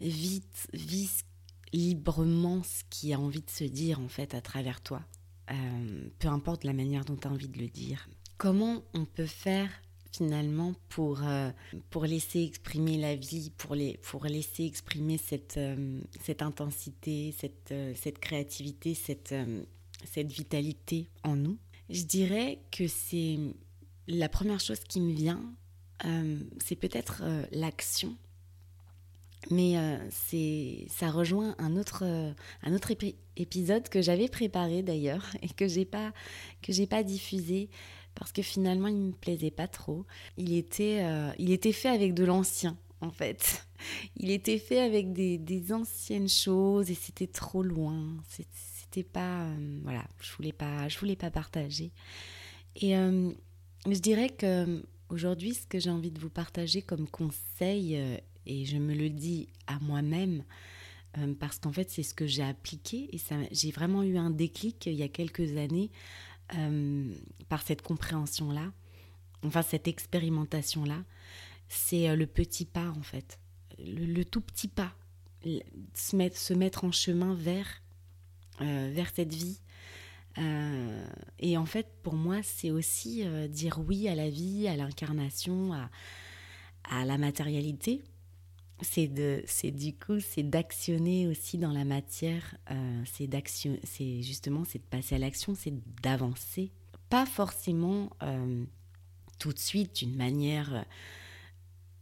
[0.00, 1.24] vite, vite,
[1.72, 5.02] librement ce qui a envie de se dire en fait à travers toi.
[5.50, 8.08] Euh, peu importe la manière dont tu as envie de le dire.
[8.38, 9.70] Comment on peut faire
[10.14, 11.50] finalement pour, euh,
[11.90, 17.72] pour laisser exprimer la vie, pour, les, pour laisser exprimer cette, euh, cette intensité, cette,
[17.72, 19.34] euh, cette créativité, cette,
[20.04, 21.58] cette vitalité en nous.
[21.90, 23.38] Je dirais que c'est
[24.06, 25.42] la première chose qui me vient,
[26.58, 27.22] c'est peut-être
[27.52, 28.16] l'action.
[29.50, 29.74] Mais
[30.10, 32.04] c'est ça rejoint un autre,
[32.62, 32.92] un autre
[33.36, 36.12] épisode que j'avais préparé d'ailleurs et que j'ai pas
[36.88, 37.68] pas diffusé
[38.14, 40.04] parce que finalement il me plaisait pas trop.
[40.36, 43.66] Il était, euh, il était fait avec de l'ancien en fait.
[44.16, 48.16] Il était fait avec des, anciennes choses et c'était trop loin.
[48.28, 51.90] C'était pas, euh, voilà, je voulais pas, je voulais pas partager.
[52.76, 53.30] Et euh,
[53.86, 58.00] je dirais que aujourd'hui, ce que j'ai envie de vous partager comme conseil,
[58.46, 60.42] et je me le dis à moi-même,
[61.38, 63.20] parce qu'en fait c'est ce que j'ai appliqué et
[63.52, 65.90] j'ai vraiment eu un déclic il y a quelques années
[66.56, 67.14] euh,
[67.48, 68.72] par cette compréhension-là,
[69.44, 71.02] enfin cette expérimentation-là,
[71.68, 73.38] c'est euh, le petit pas en fait,
[73.78, 74.92] le, tout petit pas,
[75.94, 77.82] se mettre, en chemin vers,
[78.60, 79.60] euh, vers cette vie.
[81.38, 85.90] et en fait, pour moi, c'est aussi dire oui à la vie, à l'incarnation, à,
[86.84, 88.02] à la matérialité
[88.82, 94.22] c'est de c'est du coup c'est d'actionner aussi dans la matière euh, c'est d'action c'est
[94.22, 96.72] justement c'est de passer à l'action c'est d'avancer.
[97.08, 98.64] Pas forcément euh,
[99.38, 100.82] tout de suite d'une manière euh,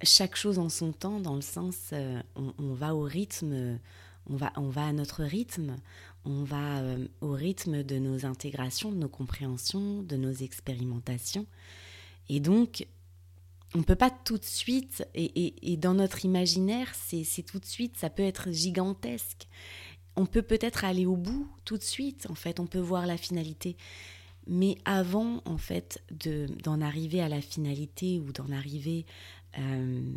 [0.02, 1.92] chaque chose en son temps dans le sens
[2.34, 3.78] on, va au rythme
[4.26, 5.76] on va on va à notre rythme
[6.24, 6.82] on va
[7.20, 11.46] au rythme de nos intégrations de nos compréhensions de nos expérimentations.
[12.28, 12.86] Et donc
[13.74, 17.96] on ne peut pas tout de suite, et, dans notre imaginaire, c'est tout de suite,
[17.96, 19.48] ça peut être gigantesque.
[20.14, 23.16] On peut peut-être aller au bout tout de suite, en fait, on peut voir la
[23.16, 23.76] finalité.
[24.46, 26.02] Mais avant, en fait,
[26.62, 29.06] d'en arriver à la finalité ou d'en arriver
[29.58, 30.12] euh,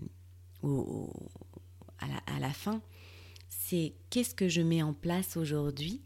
[2.00, 2.82] à, la, fin,
[3.48, 6.02] c'est qu'est-ce que je mets en place aujourd'hui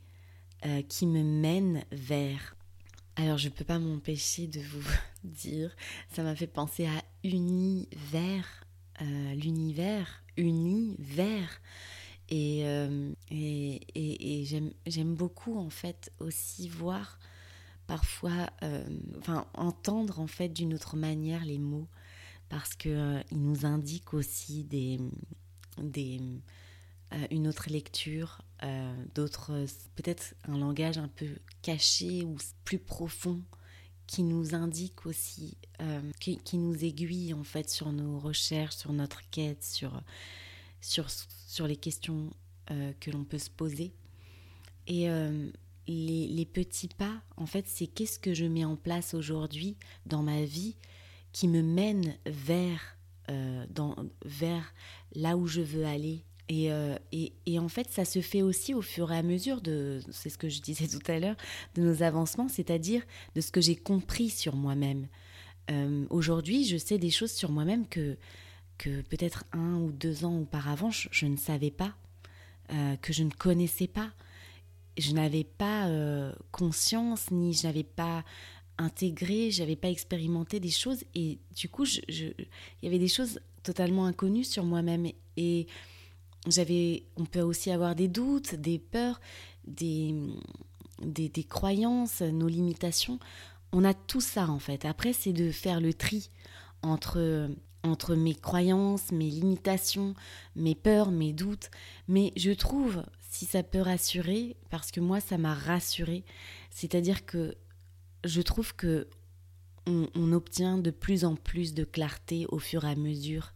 [0.65, 2.55] euh, qui me mène vers
[3.19, 4.83] alors je ne peux pas m'empêcher de vous
[5.25, 5.75] dire,
[6.13, 8.65] ça m'a fait penser à univers,
[9.01, 11.61] euh, l'univers, univers.
[12.29, 14.45] Et, euh, et, et,
[14.85, 17.19] j'aime beaucoup en fait aussi voir
[17.87, 21.87] parfois, euh, enfin entendre en fait d'une autre manière les mots
[22.47, 24.99] parce qu'ils nous indiquent aussi des,
[25.81, 26.21] des,
[27.31, 28.41] une autre lecture,
[29.15, 31.27] d'autres, peut-être un langage un peu
[31.61, 33.41] caché ou plus profond
[34.09, 39.21] qui nous indique aussi, euh, qui, nous aiguille en fait sur nos recherches, sur notre
[39.29, 40.01] quête, sur,
[40.81, 42.31] sur, sur les questions
[42.71, 43.93] euh, que l'on peut se poser.
[44.87, 45.51] Et euh,
[45.87, 50.23] les, les, petits pas, en fait, c'est qu'est-ce que je mets en place aujourd'hui dans
[50.23, 50.75] ma vie
[51.31, 52.97] qui me mène vers,
[53.69, 53.95] dans,
[54.25, 54.73] vers
[55.13, 59.11] là où je veux aller, euh, et, en fait, ça se fait aussi au fur
[59.11, 61.35] et à mesure de, c'est ce que je disais tout à l'heure,
[61.75, 63.03] de nos avancements, c'est-à-dire
[63.35, 65.07] de ce que j'ai compris sur moi-même.
[65.69, 68.17] Euh, aujourd'hui, je sais des choses sur moi-même que,
[68.79, 71.93] que peut-être un ou deux ans auparavant, je, ne savais pas,
[72.71, 74.11] euh, que je ne connaissais pas.
[74.97, 75.87] Je n'avais pas
[76.51, 78.25] conscience, ni je n'avais pas
[78.77, 81.05] intégré, j'avais pas expérimenté des choses.
[81.15, 82.33] Et du coup, il
[82.83, 85.07] y avait des choses totalement inconnues sur moi-même.
[85.37, 85.67] Et
[86.47, 89.19] j'avais, on peut aussi avoir des doutes, des peurs,
[89.67, 90.15] des,
[91.01, 93.19] des, croyances, nos limitations.
[93.71, 94.85] On a tout ça en fait.
[94.85, 96.29] Après, c'est de faire le tri
[96.81, 97.49] entre,
[97.83, 100.15] entre mes croyances, mes limitations,
[100.55, 101.69] mes peurs, mes doutes.
[102.07, 106.23] Mais je trouve, si ça peut rassurer, parce que moi, ça m'a rassuré,
[106.71, 107.55] c'est-à-dire que
[108.23, 109.07] je trouve que
[109.85, 113.53] on, obtient de plus en plus de clarté au fur et à mesure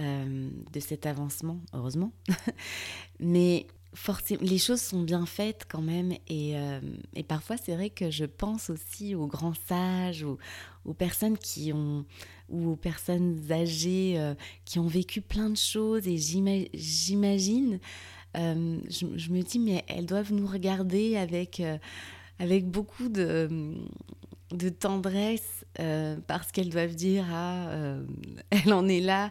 [0.00, 2.12] euh, de cet avancement, heureusement.
[3.20, 6.12] Mais forcément, les choses sont bien faites quand même.
[6.26, 6.80] Et, euh,
[7.14, 10.38] et parfois, c'est vrai que je pense aussi aux grands sages, aux,
[10.86, 12.06] aux personnes qui ont,
[12.48, 14.34] ou aux personnes âgées euh,
[14.64, 16.08] qui ont vécu plein de choses.
[16.08, 17.78] Et j'imagine,
[18.34, 21.62] je, je, me dis, mais elles doivent nous regarder avec,
[22.38, 23.76] avec beaucoup de,
[24.52, 25.64] de tendresse
[26.26, 27.96] parce qu'elles doivent dire, ah,
[28.50, 29.30] elle en est là,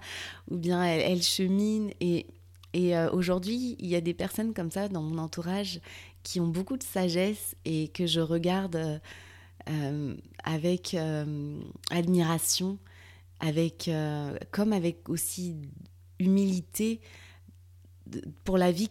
[0.50, 1.92] ou bien elle, chemine.
[2.00, 2.26] Et
[2.74, 5.80] et euh, aujourd'hui, il y a des personnes comme ça dans mon entourage
[6.24, 9.00] qui ont beaucoup de sagesse et que je regarde euh,
[9.70, 10.96] euh, avec
[11.92, 12.78] admiration,
[13.40, 13.90] avec,
[14.52, 15.56] comme avec aussi
[16.20, 17.02] humilité
[18.44, 18.90] pour la vie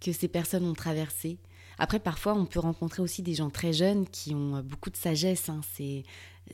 [0.00, 1.38] que ces personnes ont traversée.
[1.78, 5.48] Après, parfois, on peut rencontrer aussi des gens très jeunes qui ont beaucoup de sagesse.
[5.48, 5.60] Hein.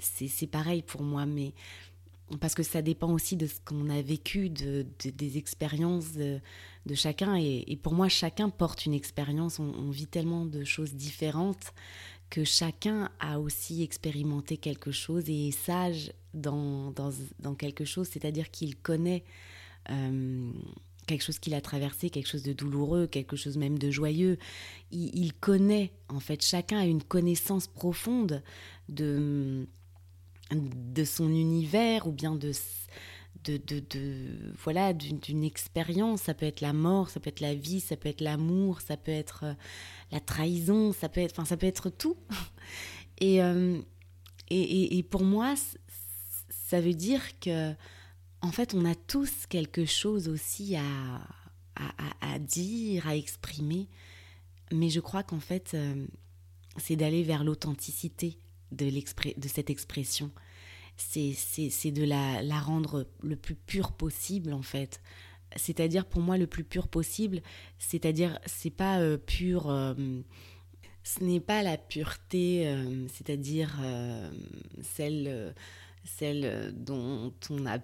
[0.01, 1.55] C'est pareil pour moi, mais
[2.41, 6.41] parce que ça dépend aussi de ce qu'on a vécu, de, des expériences de,
[6.95, 7.37] chacun.
[7.37, 9.59] Et, pour moi, chacun porte une expérience.
[9.59, 11.73] On, vit tellement de choses différentes
[12.31, 16.93] que chacun a aussi expérimenté quelque chose et est sage dans,
[17.39, 19.23] dans, quelque chose, c'est-à-dire qu'il connaît
[19.91, 20.51] euh,
[21.07, 24.39] quelque chose qu'il a traversé, quelque chose de douloureux, quelque chose même de joyeux.
[24.91, 28.43] Il, connaît, en fait, chacun a une connaissance profonde
[28.89, 29.67] de
[30.51, 32.53] de son univers ou bien de,
[33.45, 36.23] de, de, voilà d'une expérience.
[36.23, 38.97] Ça peut être la mort, ça peut être la vie, ça peut être l'amour, ça
[38.97, 39.55] peut être euh,
[40.13, 42.17] la trahison, ça peut être, enfin, ça peut être tout.
[43.23, 43.81] Euh,
[44.51, 45.55] et, et, et, pour moi,
[46.51, 47.73] ça veut dire que,
[48.45, 50.83] en fait, on a tous quelque chose aussi à,
[52.21, 53.89] à, dire, à exprimer.
[54.71, 56.07] Mais je crois qu'en fait, euh,
[56.77, 58.37] c'est d'aller vers l'authenticité
[58.71, 60.31] de, de cette expression.
[60.97, 65.01] C'est de la, la rendre le plus pure possible, en fait
[65.57, 67.41] c'est-à-dire pour moi le plus pur possible,
[67.79, 69.95] c'est-à-dire c'est pas euh, pur, euh,
[71.05, 72.67] ce n'est pas la pureté,
[73.13, 73.79] c'est-à-dire
[74.83, 75.55] celle,
[76.05, 77.79] celle dont on a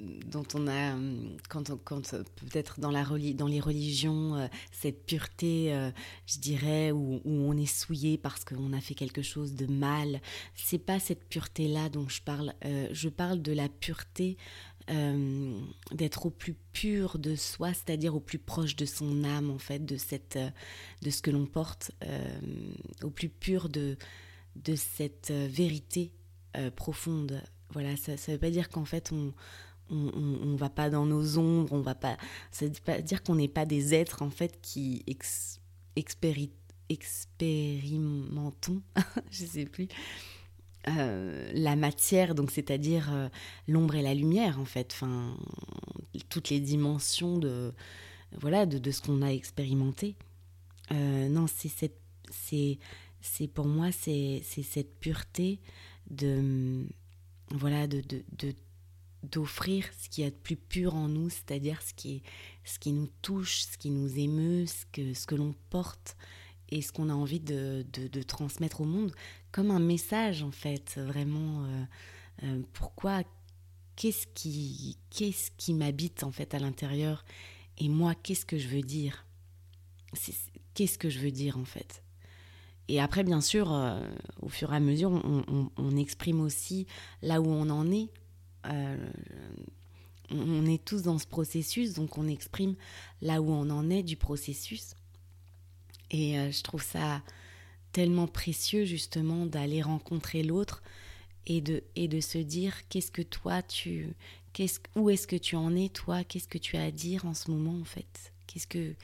[0.00, 5.90] dont on a, hum, quand, quand peut-être dans, dans les religions, euh, cette pureté, euh,
[6.26, 10.20] je dirais, où, où, on est souillé parce qu'on a fait quelque chose de mal,
[10.54, 12.54] c'est pas cette pureté-là dont je parle.
[12.64, 14.36] Euh, je parle de la pureté
[15.92, 19.82] d'être au plus pur de soi, c'est-à-dire au plus proche de son âme, en fait,
[19.82, 20.38] de, cette,
[21.00, 21.92] de ce que l'on porte,
[23.02, 23.96] au plus pur de,
[24.56, 26.12] de cette vérité
[26.76, 27.42] profonde.
[27.70, 29.32] Voilà, ça ne veut pas dire qu'en fait on
[29.90, 32.16] on, ne va pas dans nos ombres, on va pas.
[32.50, 35.60] Ça veut pas dire qu'on n'est pas des êtres en fait qui ex,
[35.96, 38.82] expérimentons,
[39.30, 39.88] je sais plus,
[40.88, 43.28] euh, la matière, donc c'est-à-dire euh,
[43.68, 45.36] l'ombre et la lumière en fait, enfin
[46.28, 47.72] toutes les dimensions de
[48.38, 50.16] voilà de, de ce qu'on a expérimenté.
[50.92, 51.70] Euh, non, c'est
[52.30, 52.78] c'est,
[53.20, 55.60] c'est pour moi c'est, c'est cette pureté
[56.10, 56.86] de
[57.50, 58.02] voilà de
[59.24, 62.22] d'offrir ce qu'il y a de plus pur en nous, c'est-à-dire ce qui,
[62.64, 66.16] ce qui nous touche, ce qui nous émeut, ce que, ce que l'on porte
[66.70, 69.12] et ce qu'on a envie de, de, transmettre au monde
[69.52, 71.64] comme un message en fait, vraiment.
[71.64, 71.84] Euh,
[72.42, 73.22] euh, pourquoi
[73.96, 77.24] Qu'est-ce qui, qu'est-ce qui m'habite en fait à l'intérieur
[77.78, 79.24] Et moi, qu'est-ce que je veux dire?
[80.74, 82.02] Qu'est-ce que je veux dire en fait?
[82.88, 84.00] Et après, bien sûr, euh,
[84.42, 86.86] au fur et à mesure, on, on, exprime aussi
[87.22, 88.10] là où on en est,
[88.66, 88.96] euh,
[90.30, 92.74] on est tous dans ce processus, donc on exprime
[93.20, 94.94] là où on en est du processus.
[96.10, 97.22] Et euh, je trouve ça
[97.92, 100.82] tellement précieux justement d'aller rencontrer l'autre
[101.46, 104.14] et de, et de se dire qu'est-ce que toi tu
[104.52, 106.24] qu'est-ce où est-ce que tu en es toi?
[106.24, 108.32] Qu'est-ce que tu as à dire en ce moment en fait?
[108.46, 108.94] Qu'est-ce que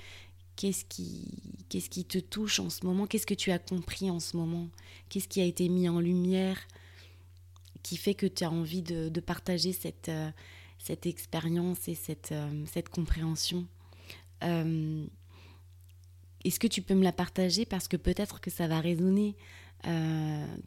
[0.57, 1.27] qu'est-ce qui
[1.69, 3.07] qu'est-ce qui te touche en ce moment?
[3.07, 4.69] Qu'est-ce que tu as compris en ce moment?
[5.09, 6.59] Qu'est-ce qui a été mis en lumière
[7.83, 10.31] qui fait que tu as envie de, partager cette, euh,
[10.79, 13.67] cette expérience et cette, euh, cette compréhension.
[14.43, 15.07] Euh,
[16.45, 19.37] est-ce que tu peux me la partager parce que peut-être que ça va résonner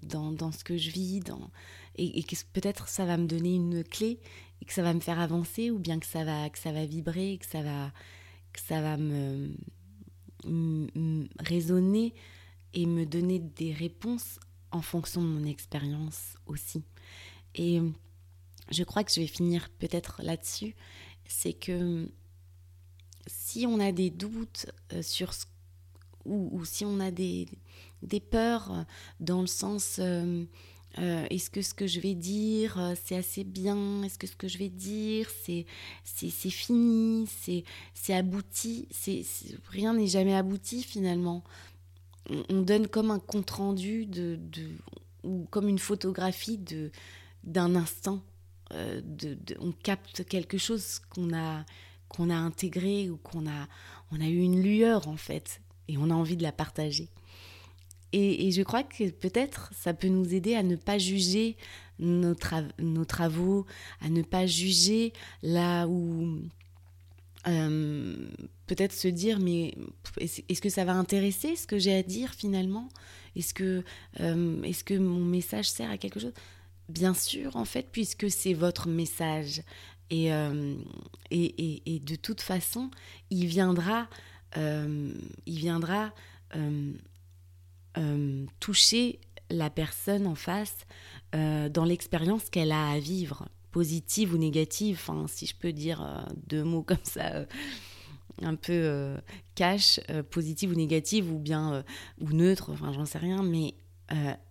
[0.02, 1.52] dans, dans, ce que je vis dans,
[1.98, 4.20] et, que peut-être ça va me donner une clé
[4.60, 6.84] et que ça va me faire avancer ou bien que ça va, que ça va
[6.88, 7.92] vibrer, que ça va,
[8.54, 9.56] que ça va me
[11.40, 12.16] résonner
[12.74, 14.40] et me donner des réponses
[14.72, 16.84] en fonction de mon expérience aussi.
[17.56, 17.82] Et
[18.72, 20.76] je crois que je vais finir peut-être là-dessus,
[21.26, 22.10] c'est que
[23.28, 25.46] si on a des doutes euh, sur ce,
[26.26, 27.48] ou, si on a des,
[28.02, 28.86] des peurs
[29.20, 30.46] dans le sens euh,
[31.00, 34.04] euh, est-ce que ce que je vais dire, euh, c'est assez bien?
[34.04, 35.66] Est-ce que ce que je vais dire, c'est,
[36.04, 37.28] c'est, fini?
[37.28, 37.64] C'est,
[37.96, 38.88] c'est abouti?
[38.92, 39.24] C'est,
[39.70, 41.44] Rien n'est jamais abouti finalement.
[42.50, 44.70] On, donne comme un compte-rendu de, de,
[45.24, 46.92] ou comme une photographie de,
[47.44, 48.22] d'un instant.
[48.74, 49.02] Euh,
[49.60, 51.66] on capte quelque chose qu'on a,
[52.20, 53.68] a intégré ou qu'on a,
[54.12, 55.62] on a eu une lueur en fait.
[55.88, 57.10] Et on a envie de la partager.
[58.14, 61.58] Et, je crois que peut-être ça peut nous aider à ne pas juger
[61.98, 63.66] nos, travaux,
[64.02, 66.40] à ne pas juger là où...
[67.48, 68.16] Euh,
[68.68, 69.76] peut-être se dire, mais
[70.18, 72.88] est-ce que ça va intéresser ce que j'ai à dire finalement?
[73.36, 73.84] Est-ce que,
[74.20, 76.34] euh, est que mon message sert à quelque chose?
[76.90, 79.62] Bien sûr, en fait, puisque c'est votre message.
[80.10, 80.76] Et, euh,
[81.32, 82.92] et, et, de toute façon,
[83.30, 84.08] il viendra,
[84.56, 85.14] il
[85.46, 86.14] viendra
[87.98, 89.20] euh, toucher
[89.52, 90.88] la personne en face
[91.36, 96.02] euh, dans l'expérience qu'elle a à vivre, positive ou négative, enfin, si je peux dire
[96.02, 97.46] euh, deux mots comme ça,
[98.42, 99.16] un peu
[99.54, 100.00] cash,
[100.32, 101.84] positive ou négative, ou bien
[102.20, 103.76] ou neutre, enfin, j'en sais rien, mais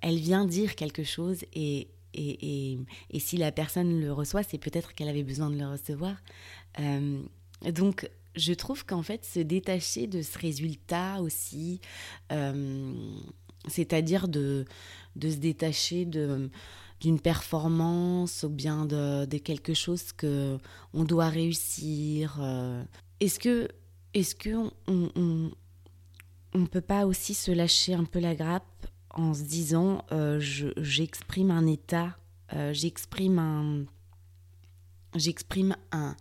[0.01, 2.79] elle vient dire quelque chose et, et,
[3.19, 6.17] si la personne le reçoit, c'est peut-être qu'elle avait besoin de le recevoir.
[7.65, 11.81] donc, je trouve qu'en fait, se détacher de ce résultat aussi,
[12.31, 12.95] euh,
[13.69, 14.65] c'est-à-dire de,
[15.21, 20.59] se détacher d'une performance ou bien de, quelque chose que
[20.95, 22.39] on doit réussir.
[22.41, 22.83] Euh,
[23.21, 23.69] est-ce que
[24.15, 30.05] est-ce que on, peut pas aussi se lâcher un peu la grappe en se disant
[30.13, 32.17] euh, j'exprime un état,
[32.73, 33.85] j'exprime un
[35.15, 36.17] j'exprime un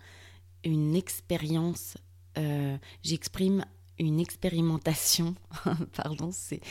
[0.63, 1.97] une expérience,
[2.37, 3.65] euh, j'exprime
[3.99, 5.35] une expérimentation,
[5.93, 6.61] pardon, c'est,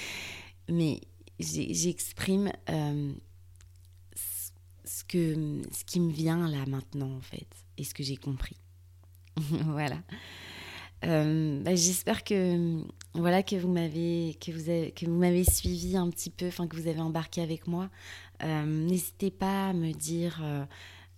[0.69, 1.01] mais
[1.39, 3.13] j'exprime euh,
[4.85, 7.49] ce que ce qui me vient là maintenant en fait
[7.79, 8.57] et ce que j'ai compris.
[9.37, 10.03] voilà.
[11.05, 12.83] Euh, bah, j'espère que
[13.15, 16.77] voilà que vous m'avez que vous que vous m'avez suivi un petit peu, enfin que
[16.77, 17.91] vous avez embarqué avec moi.
[18.43, 20.41] N'hésitez pas à me dire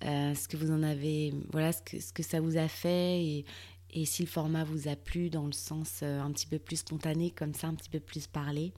[0.05, 3.23] euh, ce que vous en avez, voilà, ce que, ce que ça vous a fait
[3.23, 3.45] et,
[3.93, 6.77] et si le format vous a plu dans le sens euh, un petit peu plus
[6.77, 8.73] spontané, comme ça, un petit peu plus parlé.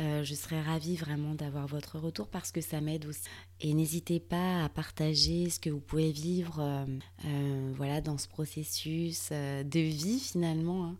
[0.00, 3.22] Euh, je serais ravie vraiment d'avoir votre retour parce que ça m'aide aussi.
[3.60, 6.86] Et n'hésitez pas à partager ce que vous pouvez vivre
[7.76, 10.96] voilà, dans ce processus de vie finalement, hein,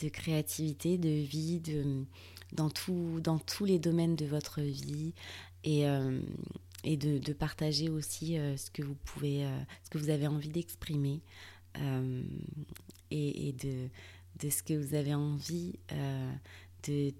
[0.00, 2.04] de créativité, de vie, de,
[2.52, 5.12] dans, tout, dans tous les domaines de votre vie.
[5.64, 5.84] Et,
[6.96, 11.20] de, partager aussi euh, ce que vous pouvez, euh, ce que vous avez envie d'exprimer
[11.78, 12.22] euh,
[13.10, 13.88] et, de,
[14.40, 15.78] de, ce que vous avez envie
[16.86, 17.12] de,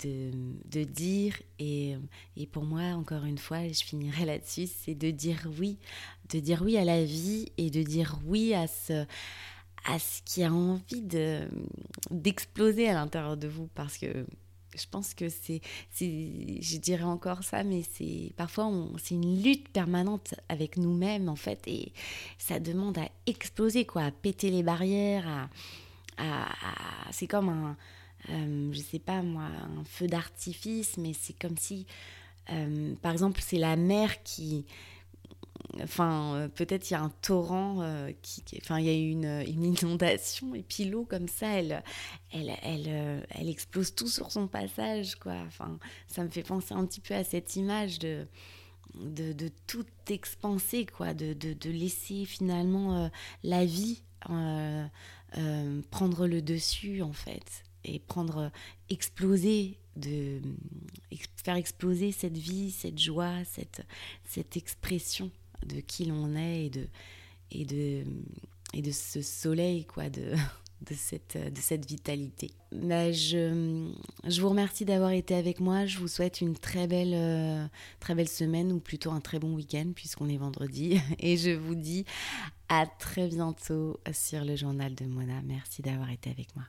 [0.65, 1.35] de, dire.
[1.59, 1.97] Et,
[2.37, 5.79] et, pour moi, encore une fois, je finirai là-dessus, c'est de dire oui,
[6.31, 9.05] de dire oui à la vie et de dire oui à ce
[9.89, 11.49] à ce qui a envie de
[12.11, 14.27] d'exploser à l'intérieur de vous parce que
[14.77, 15.61] je pense que c'est,
[15.99, 18.71] je dirais encore ça, mais c'est parfois
[19.03, 21.93] c'est une lutte permanente avec nous-mêmes en fait, et
[22.39, 25.49] ça demande à exploser quoi, à péter les barrières,
[26.19, 26.49] à,
[27.11, 27.77] c'est comme un,
[28.31, 31.87] euh, je sais pas moi, un feu d'artifice, mais c'est comme si,
[32.53, 34.65] euh, par exemple, c'est la mer qui
[35.83, 39.45] Enfin, euh, peut-être il y a un torrent, euh, qui, enfin, il y a une,
[39.47, 41.83] une, inondation, et puis l'eau, comme ça, elle,
[42.33, 45.35] elle, elle, elle, explose tout sur son passage, quoi.
[45.47, 48.27] Enfin, ça me fait penser un petit peu à cette image de,
[48.95, 53.11] de, de tout expanser, quoi, de, de, de laisser finalement
[53.43, 54.03] la vie
[55.91, 58.51] prendre le dessus, en fait, et prendre,
[58.91, 60.41] exploser de
[61.43, 63.83] faire exploser cette vie, cette joie, cette,
[64.25, 65.31] cette expression
[65.65, 66.87] de qui l'on est et de,
[67.51, 68.05] et, de,
[68.75, 70.33] et de ce soleil, quoi, de,
[70.91, 72.51] de, cette, de cette vitalité.
[72.73, 73.91] Bah, je,
[74.27, 75.87] je vous remercie d'avoir été avec moi.
[75.87, 77.67] Je vous souhaite une très belle, euh,
[78.01, 81.01] très belle semaine ou plutôt un très bon week-end puisqu'on est vendredi.
[81.19, 82.05] Et je vous dis
[82.69, 85.41] à très bientôt sur le journal de Mona.
[85.43, 86.65] Merci d'avoir été avec moi.